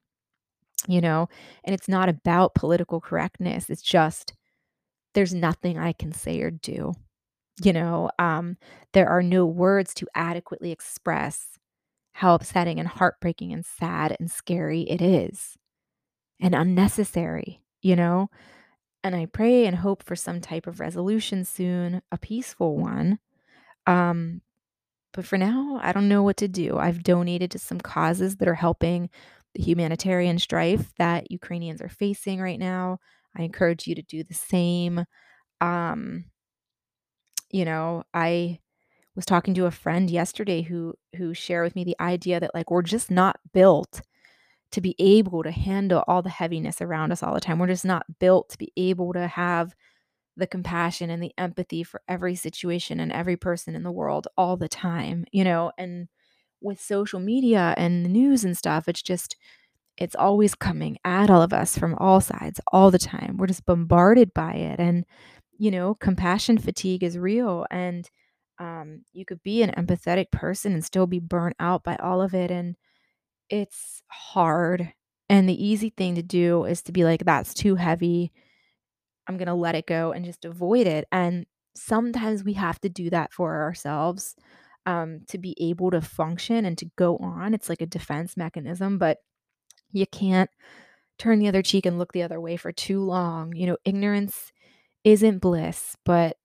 you 0.88 1.02
know? 1.02 1.28
And 1.66 1.74
it's 1.76 1.90
not 1.90 2.10
about 2.10 2.56
political 2.56 3.02
correctness. 3.02 3.70
It's 3.70 3.82
just 3.82 4.34
there's 5.16 5.34
nothing 5.34 5.78
I 5.80 5.94
can 5.94 6.14
say 6.14 6.42
or 6.42 6.52
do. 6.52 6.94
You 7.64 7.74
know, 7.74 8.12
um 8.20 8.58
there 8.94 9.10
are 9.10 9.24
no 9.24 9.46
words 9.48 9.94
to 9.96 10.08
adequately 10.16 10.72
express 10.72 11.60
how 12.14 12.36
upsetting 12.36 12.80
and 12.80 12.88
heartbreaking 12.90 13.54
and 13.54 13.66
sad 13.66 14.16
and 14.20 14.32
scary 14.32 14.84
it 14.84 15.02
is 15.02 15.58
and 16.40 16.56
unnecessary, 16.56 17.62
you 17.82 17.96
know? 17.96 18.30
And 19.04 19.16
I 19.16 19.26
pray 19.26 19.66
and 19.66 19.76
hope 19.76 20.04
for 20.04 20.16
some 20.16 20.40
type 20.42 20.68
of 20.68 20.80
resolution 20.80 21.44
soon, 21.46 22.02
a 22.12 22.18
peaceful 22.18 22.78
one. 22.78 23.20
Um, 23.86 24.42
but 25.14 25.26
for 25.26 25.38
now, 25.38 25.80
I 25.84 25.92
don't 25.92 26.10
know 26.10 26.24
what 26.24 26.38
to 26.38 26.48
do. 26.48 26.78
I've 26.78 27.04
donated 27.04 27.52
to 27.52 27.60
some 27.60 27.80
causes 27.80 28.38
that 28.38 28.48
are 28.48 28.56
helping 28.56 29.10
the 29.54 29.64
humanitarian 29.64 30.40
strife 30.40 30.92
that 30.98 31.30
Ukrainians 31.32 31.82
are 31.82 31.90
facing 31.90 32.42
right 32.42 32.60
now. 32.60 33.00
I 33.38 33.44
encourage 33.44 33.88
you 33.88 33.96
to 33.96 34.02
do 34.02 34.24
the 34.24 34.34
same. 34.34 35.06
Um, 35.62 36.26
you 37.52 37.66
know, 37.66 38.04
I 38.14 38.60
was 39.16 39.26
talking 39.26 39.54
to 39.54 39.68
a 39.68 39.72
friend 39.72 40.10
yesterday 40.10 40.62
who 40.62 40.96
who 41.18 41.34
shared 41.34 41.66
with 41.66 41.76
me 41.76 41.84
the 41.84 42.00
idea 42.00 42.40
that 42.40 42.56
like 42.56 42.72
we're 42.72 42.82
just 42.82 43.12
not 43.12 43.40
built 43.54 44.02
to 44.74 44.82
be 44.82 44.96
able 45.00 45.44
to 45.44 45.52
handle 45.52 46.04
all 46.08 46.22
the 46.22 46.30
heaviness 46.30 46.82
around 46.82 47.12
us 47.12 47.24
all 47.24 47.34
the 47.34 47.40
time. 47.40 47.60
We're 47.60 47.68
just 47.68 47.86
not 47.86 48.06
built 48.20 48.50
to 48.50 48.58
be 48.58 48.74
able 48.76 49.14
to 49.14 49.28
have 49.28 49.76
the 50.36 50.48
compassion 50.48 51.12
and 51.12 51.22
the 51.22 51.32
empathy 51.38 51.84
for 51.84 52.02
every 52.08 52.34
situation 52.36 53.00
and 53.00 53.12
every 53.12 53.38
person 53.38 53.76
in 53.76 53.84
the 53.84 53.92
world 53.92 54.28
all 54.36 54.58
the 54.58 54.68
time, 54.68 55.26
you 55.32 55.44
know? 55.44 55.72
And 55.78 56.08
with 56.60 56.82
social 56.82 57.20
media 57.20 57.76
and 57.78 58.04
the 58.04 58.10
news 58.10 58.44
and 58.44 58.58
stuff, 58.58 58.88
it's 58.88 59.04
just, 59.04 59.36
it's 59.96 60.16
always 60.16 60.56
coming 60.56 60.98
at 61.06 61.30
all 61.30 61.44
of 61.44 61.54
us 61.54 61.78
from 61.78 61.94
all 62.00 62.20
sides 62.20 62.60
all 62.72 62.90
the 62.90 62.98
time. 62.98 63.38
We're 63.38 63.48
just 63.48 63.66
bombarded 63.66 64.34
by 64.34 64.54
it. 64.54 64.80
And, 64.80 65.06
you 65.60 65.70
know, 65.70 65.94
compassion 65.94 66.58
fatigue 66.58 67.04
is 67.04 67.16
real. 67.16 67.68
And 67.70 68.10
um, 68.58 69.04
you 69.14 69.24
could 69.24 69.44
be 69.44 69.62
an 69.62 69.72
empathetic 69.78 70.32
person 70.32 70.74
and 70.74 70.84
still 70.84 71.06
be 71.06 71.20
burnt 71.20 71.56
out 71.60 71.84
by 71.84 71.96
all 71.98 72.24
of 72.24 72.34
it. 72.34 72.50
And 72.50 72.76
it's 73.50 74.02
hard. 74.08 74.94
And 75.30 75.48
the 75.48 75.66
easy 75.66 75.90
thing 75.90 76.16
to 76.16 76.24
do 76.24 76.66
is 76.66 76.82
to 76.84 76.92
be 76.92 77.04
like, 77.04 77.26
that's 77.26 77.54
too 77.54 77.76
heavy. 77.76 78.32
I'm 79.28 79.38
going 79.38 79.48
to 79.48 79.54
let 79.54 79.76
it 79.76 79.88
go 79.88 80.12
and 80.12 80.26
just 80.26 80.46
avoid 80.46 80.88
it. 80.88 81.08
And 81.12 81.46
sometimes 81.76 82.44
we 82.44 82.54
have 82.54 82.80
to 82.82 82.90
do 82.90 83.10
that 83.10 83.34
for 83.34 83.62
ourselves 83.64 84.36
um, 84.86 85.22
to 85.30 85.38
be 85.38 85.56
able 85.60 85.92
to 85.92 86.02
function 86.02 86.66
and 86.66 86.78
to 86.78 86.90
go 86.98 87.18
on. 87.18 87.54
It's 87.54 87.70
like 87.70 87.82
a 87.82 87.86
defense 87.86 88.36
mechanism, 88.36 88.98
but 88.98 89.20
you 89.92 90.06
can't 90.08 90.50
turn 91.18 91.40
the 91.40 91.48
other 91.48 91.62
cheek 91.62 91.86
and 91.86 91.98
look 91.98 92.12
the 92.12 92.24
other 92.24 92.42
way 92.42 92.58
for 92.58 92.72
too 92.72 93.02
long. 93.02 93.54
You 93.56 93.68
know, 93.68 93.78
ignorance 93.86 94.52
isn't 95.04 95.40
bliss, 95.40 95.96
but, 96.06 96.38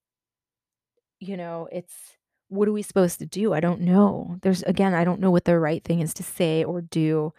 you 1.21 1.37
know, 1.37 1.69
it's 1.73 2.17
what 2.49 2.69
are 2.69 2.73
we 2.73 2.83
supposed 2.83 3.19
to 3.21 3.27
do? 3.27 3.53
I 3.55 3.61
don't 3.61 3.83
know. 3.83 4.39
There's, 4.43 4.63
again, 4.65 4.95
I 4.95 5.05
don't 5.05 5.21
know 5.21 5.31
what 5.31 5.45
the 5.45 5.59
right 5.59 5.85
thing 5.85 6.01
is 6.01 6.15
to 6.15 6.23
say 6.23 6.65
or 6.65 6.81
do. 6.83 7.33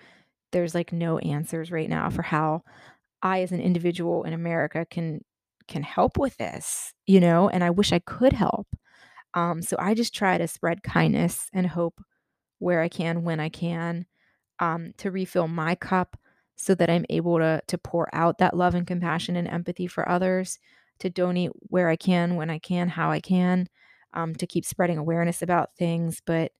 There's 0.52 0.76
like 0.76 0.93
no 0.93 1.19
answers 1.19 1.72
right 1.72 1.89
now 1.89 2.10
for 2.10 2.24
how 2.24 2.63
I 3.24 3.41
as 3.41 3.52
an 3.52 3.62
individual 3.62 4.24
in 4.24 4.34
America 4.34 4.86
can 4.89 5.22
can 5.67 5.84
help 5.84 6.17
with 6.17 6.38
this, 6.38 6.93
you 7.08 7.19
know, 7.19 7.50
and 7.50 7.63
I 7.63 7.69
wish 7.72 7.93
I 7.93 8.00
could 8.00 8.34
help. 8.34 8.67
Um, 9.36 9.62
so 9.62 9.78
I 9.80 9.93
just 9.95 10.15
try 10.15 10.38
to 10.38 10.48
spread 10.48 10.84
kindness 10.84 11.50
and 11.54 11.67
hope 11.67 12.02
where 12.60 12.82
I 12.82 12.89
can, 12.89 13.24
when 13.24 13.39
I 13.39 13.50
can. 13.50 14.06
um, 14.60 14.93
to 14.98 15.12
refill 15.12 15.48
my 15.48 15.76
cup 15.76 16.17
so 16.56 16.76
that 16.76 16.89
I'm 16.89 17.06
able 17.10 17.38
to 17.39 17.62
to 17.67 17.78
pour 17.78 18.13
out 18.13 18.39
that 18.39 18.56
love 18.56 18.76
and 18.76 18.86
compassion 18.88 19.36
and 19.36 19.48
empathy 19.48 19.88
for 19.88 20.08
others, 20.10 20.60
to 21.00 21.10
donate 21.10 21.52
where 21.69 21.89
I 21.89 21.95
can, 21.95 22.36
when 22.36 22.50
I 22.50 22.60
can, 22.60 22.89
how 22.89 23.12
I 23.12 23.19
can, 23.22 23.67
um, 24.13 24.36
to 24.36 24.48
keep 24.48 24.65
spreading 24.65 24.98
awareness 24.98 25.41
about 25.41 25.76
things. 25.78 26.22
But 26.26 26.52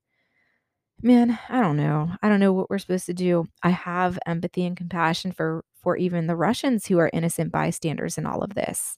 man, 1.02 1.40
I 1.50 1.62
don't 1.62 1.78
know. 1.78 2.12
I 2.22 2.30
don't 2.30 2.40
know 2.40 2.54
what 2.54 2.70
we're 2.70 2.78
supposed 2.80 3.06
to 3.08 3.14
do. 3.14 3.48
I 3.64 3.70
have 3.70 4.20
empathy 4.26 4.66
and 4.66 4.78
compassion 4.78 5.32
for 5.32 5.64
for 5.82 5.96
even 5.96 6.28
the 6.28 6.36
Russians 6.36 6.88
who 6.88 6.98
are 7.00 7.10
innocent 7.14 7.52
bystanders 7.52 8.18
in 8.18 8.26
all 8.26 8.44
of 8.44 8.54
this. 8.54 8.98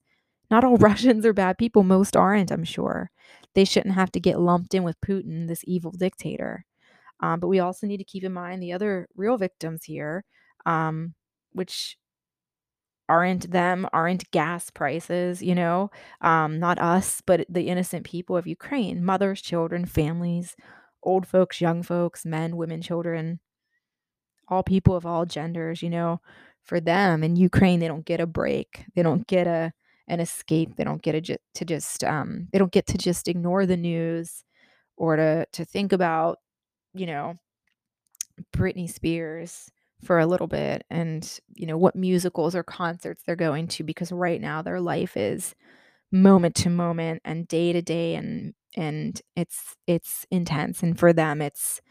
Not 0.49 0.63
all 0.63 0.77
Russians 0.77 1.25
are 1.25 1.33
bad 1.33 1.57
people. 1.57 1.83
Most 1.83 2.15
aren't, 2.15 2.51
I'm 2.51 2.63
sure. 2.63 3.11
They 3.53 3.65
shouldn't 3.65 3.95
have 3.95 4.11
to 4.13 4.19
get 4.19 4.39
lumped 4.39 4.73
in 4.73 4.83
with 4.83 4.99
Putin, 5.01 5.47
this 5.47 5.63
evil 5.65 5.91
dictator. 5.91 6.65
Um, 7.21 7.39
but 7.39 7.47
we 7.47 7.59
also 7.59 7.85
need 7.85 7.97
to 7.97 8.03
keep 8.03 8.23
in 8.23 8.33
mind 8.33 8.61
the 8.61 8.73
other 8.73 9.07
real 9.15 9.37
victims 9.37 9.83
here, 9.83 10.25
um, 10.65 11.13
which 11.51 11.97
aren't 13.11 13.51
them, 13.51 13.85
aren't 13.91 14.31
gas 14.31 14.69
prices, 14.69 15.43
you 15.43 15.53
know, 15.53 15.91
um, 16.21 16.59
not 16.59 16.79
us, 16.79 17.21
but 17.25 17.45
the 17.49 17.67
innocent 17.67 18.05
people 18.05 18.37
of 18.37 18.47
Ukraine 18.47 19.03
mothers, 19.03 19.41
children, 19.41 19.85
families, 19.85 20.55
old 21.03 21.27
folks, 21.27 21.59
young 21.59 21.83
folks, 21.83 22.25
men, 22.25 22.55
women, 22.55 22.81
children, 22.81 23.41
all 24.47 24.63
people 24.63 24.95
of 24.95 25.05
all 25.05 25.25
genders, 25.25 25.83
you 25.83 25.89
know, 25.89 26.21
for 26.63 26.79
them 26.79 27.21
in 27.21 27.35
Ukraine, 27.35 27.81
they 27.81 27.89
don't 27.89 28.05
get 28.05 28.21
a 28.21 28.25
break. 28.25 28.85
They 28.95 29.03
don't 29.03 29.27
get 29.27 29.45
a 29.45 29.73
an 30.07 30.21
escape. 30.21 30.77
They 30.77 30.85
don't 30.85 31.01
get 31.01 31.15
a, 31.15 31.37
to 31.55 31.65
just 31.65 32.05
um, 32.05 32.47
they 32.53 32.59
don't 32.59 32.71
get 32.71 32.87
to 32.87 32.97
just 32.97 33.27
ignore 33.27 33.65
the 33.65 33.77
news 33.77 34.45
or 34.95 35.17
to 35.17 35.45
to 35.51 35.65
think 35.65 35.91
about, 35.91 36.37
you 36.93 37.07
know, 37.07 37.35
Britney 38.55 38.89
Spears 38.89 39.69
for 40.03 40.19
a 40.19 40.25
little 40.25 40.47
bit 40.47 40.83
and, 40.89 41.39
you 41.55 41.65
know, 41.67 41.77
what 41.77 41.95
musicals 41.95 42.55
or 42.55 42.63
concerts 42.63 43.23
they're 43.25 43.35
going 43.35 43.67
to 43.69 43.83
because 43.83 44.11
right 44.11 44.41
now 44.41 44.61
their 44.61 44.81
life 44.81 45.17
is 45.17 45.55
moment 46.11 46.55
to 46.55 46.69
moment 46.69 47.21
and 47.25 47.47
day 47.47 47.73
to 47.73 47.81
day 47.81 48.15
and 48.15 48.53
and 48.77 49.21
it's 49.35 49.75
it's 49.87 50.25
intense 50.31 50.83
and 50.83 50.99
for 50.99 51.13
them 51.13 51.41
it's 51.41 51.81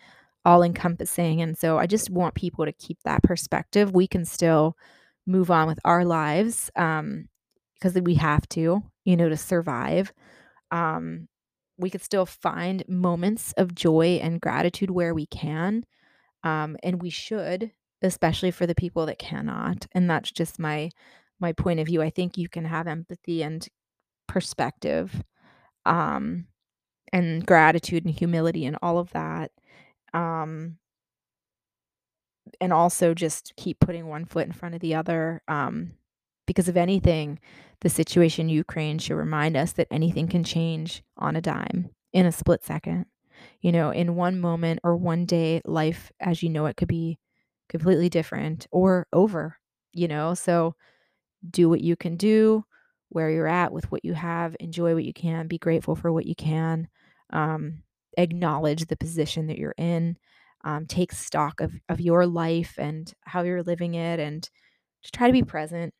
all 0.44 0.62
encompassing 0.62 1.42
and 1.42 1.58
so 1.58 1.78
I 1.78 1.86
just 1.86 2.10
want 2.10 2.34
people 2.34 2.64
to 2.64 2.72
keep 2.72 2.98
that 3.04 3.22
perspective. 3.22 3.94
We 3.94 4.06
can 4.08 4.24
still 4.24 4.76
move 5.26 5.50
on 5.50 5.68
with 5.68 5.78
our 5.84 6.04
lives 6.04 6.70
um 6.76 7.28
because 7.74 7.94
we 8.02 8.14
have 8.16 8.48
to, 8.50 8.82
you 9.04 9.16
know, 9.16 9.28
to 9.28 9.36
survive. 9.36 10.12
Um 10.70 11.28
we 11.78 11.90
could 11.90 12.02
still 12.02 12.26
find 12.26 12.84
moments 12.88 13.52
of 13.54 13.74
joy 13.74 14.20
and 14.22 14.40
gratitude 14.40 14.90
where 14.90 15.14
we 15.14 15.26
can 15.26 15.84
um, 16.44 16.76
and 16.82 17.02
we 17.02 17.10
should, 17.10 17.72
especially 18.02 18.50
for 18.50 18.66
the 18.66 18.74
people 18.74 19.06
that 19.06 19.18
cannot. 19.18 19.86
And 19.92 20.08
that's 20.10 20.30
just 20.32 20.58
my 20.58 20.90
my 21.40 21.52
point 21.52 21.80
of 21.80 21.86
view. 21.86 22.02
I 22.02 22.10
think 22.10 22.36
you 22.38 22.48
can 22.48 22.64
have 22.66 22.86
empathy 22.86 23.42
and 23.42 23.66
perspective, 24.28 25.22
um, 25.86 26.46
and 27.12 27.46
gratitude 27.46 28.04
and 28.06 28.14
humility 28.14 28.66
and 28.66 28.78
all 28.82 28.98
of 28.98 29.10
that. 29.12 29.52
Um, 30.14 30.78
and 32.60 32.72
also 32.72 33.14
just 33.14 33.52
keep 33.56 33.78
putting 33.80 34.06
one 34.08 34.24
foot 34.24 34.46
in 34.46 34.52
front 34.52 34.74
of 34.74 34.80
the 34.80 34.94
other. 34.94 35.42
Um, 35.48 35.92
because 36.46 36.68
if 36.68 36.76
anything, 36.76 37.38
the 37.80 37.88
situation 37.88 38.48
in 38.48 38.54
Ukraine 38.56 38.98
should 38.98 39.16
remind 39.16 39.56
us 39.56 39.72
that 39.72 39.86
anything 39.90 40.26
can 40.28 40.42
change 40.44 41.02
on 41.16 41.36
a 41.36 41.40
dime 41.40 41.90
in 42.12 42.26
a 42.26 42.32
split 42.32 42.64
second 42.64 43.06
you 43.62 43.72
know, 43.72 43.90
in 43.90 44.16
one 44.16 44.40
moment 44.40 44.80
or 44.84 44.96
one 44.96 45.24
day, 45.26 45.62
life 45.64 46.12
as 46.20 46.42
you 46.42 46.50
know 46.50 46.66
it 46.66 46.76
could 46.76 46.88
be 46.88 47.18
completely 47.70 48.08
different 48.10 48.66
or 48.70 49.06
over, 49.12 49.56
you 49.92 50.08
know? 50.08 50.34
So 50.34 50.74
do 51.48 51.68
what 51.68 51.80
you 51.80 51.96
can 51.96 52.16
do, 52.16 52.64
where 53.08 53.30
you're 53.30 53.46
at 53.46 53.72
with 53.72 53.90
what 53.90 54.04
you 54.04 54.12
have, 54.14 54.56
enjoy 54.60 54.94
what 54.94 55.04
you 55.04 55.14
can, 55.14 55.48
be 55.48 55.58
grateful 55.58 55.96
for 55.96 56.12
what 56.12 56.26
you 56.26 56.34
can, 56.34 56.88
um, 57.30 57.82
acknowledge 58.18 58.86
the 58.86 58.96
position 58.96 59.46
that 59.46 59.58
you're 59.58 59.74
in, 59.78 60.16
um, 60.64 60.86
take 60.86 61.12
stock 61.12 61.60
of, 61.60 61.72
of 61.88 62.00
your 62.00 62.26
life 62.26 62.74
and 62.78 63.12
how 63.22 63.42
you're 63.42 63.62
living 63.62 63.94
it, 63.94 64.20
and 64.20 64.50
just 65.02 65.14
try 65.14 65.26
to 65.26 65.32
be 65.32 65.42
present. 65.42 65.94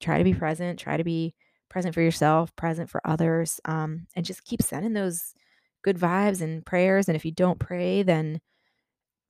Try 0.00 0.18
to 0.18 0.24
be 0.24 0.34
present, 0.34 0.78
try 0.78 0.96
to 0.96 1.04
be 1.04 1.34
present 1.68 1.94
for 1.94 2.02
yourself, 2.02 2.54
present 2.56 2.90
for 2.90 3.00
others, 3.06 3.60
um, 3.64 4.06
and 4.14 4.26
just 4.26 4.44
keep 4.44 4.62
sending 4.62 4.92
those 4.92 5.34
good 5.86 5.98
vibes 5.98 6.40
and 6.40 6.66
prayers 6.66 7.06
and 7.08 7.14
if 7.14 7.24
you 7.24 7.30
don't 7.30 7.60
pray 7.60 8.02
then 8.02 8.40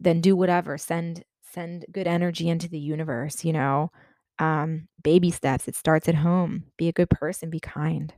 then 0.00 0.22
do 0.22 0.34
whatever 0.34 0.78
send 0.78 1.22
send 1.52 1.86
good 1.92 2.06
energy 2.06 2.48
into 2.48 2.68
the 2.68 2.78
universe 2.78 3.44
you 3.44 3.52
know? 3.52 3.90
Um 4.38 4.88
baby 5.02 5.30
steps 5.30 5.68
it 5.68 5.76
starts 5.76 6.08
at 6.08 6.16
home 6.16 6.64
be 6.76 6.88
a 6.88 6.92
good 6.92 7.10
person 7.10 7.50
be 7.50 7.60
kind 7.60 8.14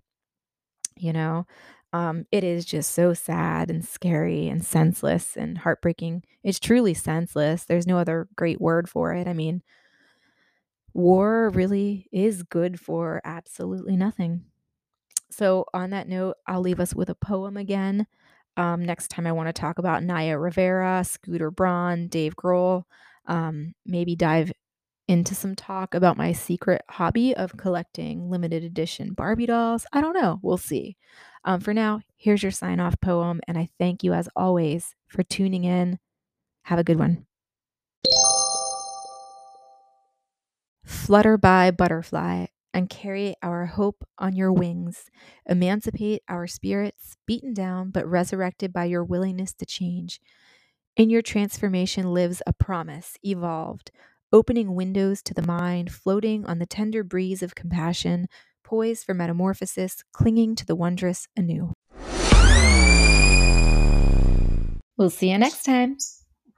you 0.97 1.13
know? 1.13 1.47
Um 1.93 2.27
it 2.33 2.45
is 2.45 2.65
just 2.65 2.93
so 2.93 3.15
sad 3.15 3.71
and 3.71 3.85
scary 3.85 4.49
and 4.49 4.65
senseless 4.65 5.37
and 5.37 5.59
heartbreaking. 5.59 6.23
It's 6.45 6.59
truly 6.61 6.95
senseless 6.95 7.65
there's 7.65 7.87
no 7.87 7.99
other 7.99 8.29
great 8.37 8.61
word 8.61 8.89
for 8.89 9.13
it 9.15 9.27
i 9.29 9.33
mean 9.33 9.63
war 10.95 11.51
really 11.51 12.09
is 12.13 12.43
good 12.43 12.81
for 12.81 13.21
absolutely 13.25 13.97
nothing. 13.97 14.45
So 15.31 15.67
on 15.75 15.91
that 15.91 16.09
note 16.09 16.37
i'll 16.47 16.61
leave 16.63 16.81
us 16.81 16.95
with 16.95 17.11
a 17.11 17.15
poem 17.15 17.57
again. 17.57 18.07
Um, 18.57 18.85
next 18.85 19.09
time 19.11 19.27
I 19.27 19.33
want 19.33 19.49
to 19.49 19.53
talk 19.53 19.79
about 19.79 20.03
Naya 20.03 20.39
Rivera, 20.39 21.05
Scooter 21.05 21.51
Braun, 21.51 22.09
Dave 22.09 22.37
Grohl, 22.37 22.85
um, 23.29 23.75
maybe 23.87 24.17
dive 24.17 24.53
into 25.07 25.35
some 25.35 25.55
talk 25.55 25.95
about 25.95 26.19
my 26.19 26.33
secret 26.33 26.83
hobby 26.91 27.35
of 27.35 27.57
collecting 27.57 28.29
limited 28.29 28.63
edition 28.63 29.15
Barbie 29.15 29.47
dolls. 29.47 29.87
I 29.93 30.01
don't 30.01 30.13
know. 30.13 30.39
We'll 30.43 30.59
see. 30.59 30.97
Um, 31.45 31.61
for 31.61 31.73
now, 31.73 32.01
here's 32.17 32.43
your 32.43 32.53
sign 32.53 32.81
off 32.81 33.01
poem, 33.01 33.41
and 33.49 33.57
I 33.57 33.69
thank 33.79 34.03
you 34.03 34.13
as 34.13 34.29
always 34.37 34.95
for 35.07 35.23
tuning 35.23 35.65
in. 35.65 35.99
Have 36.65 36.79
a 36.79 36.85
good 36.85 36.99
one. 36.99 37.25
Flutter 40.85 41.39
by 41.39 41.71
butterfly 41.71 42.47
and 42.75 42.91
carry 42.91 43.35
our 43.43 43.67
hope 43.67 44.05
on 44.19 44.37
your 44.37 44.53
wings. 44.53 45.05
Emancipate 45.47 46.23
our 46.29 46.47
spirits, 46.47 47.17
beaten 47.27 47.55
down 47.55 47.91
but 47.91 48.07
resurrected 48.07 48.73
by 48.73 48.85
your 48.85 49.05
willingness 49.05 49.55
to 49.55 49.65
change. 49.65 50.21
In 50.99 51.11
your 51.11 51.23
transformation 51.23 52.13
lives 52.13 52.43
a 52.45 52.53
promise, 52.53 53.17
evolved, 53.23 53.93
opening 54.33 54.75
windows 54.75 55.23
to 55.23 55.33
the 55.33 55.47
mind, 55.47 55.93
floating 55.93 56.45
on 56.45 56.59
the 56.59 56.67
tender 56.67 57.05
breeze 57.05 57.41
of 57.41 57.55
compassion, 57.55 58.27
poised 58.65 59.07
for 59.07 59.15
metamorphosis, 59.15 60.03
clinging 60.13 60.57
to 60.57 60.67
the 60.67 60.75
wondrous 60.75 61.29
anew. 61.37 61.73
We'll 64.97 65.11
see 65.11 65.31
you 65.31 65.39
next 65.39 65.63
time. 65.63 65.99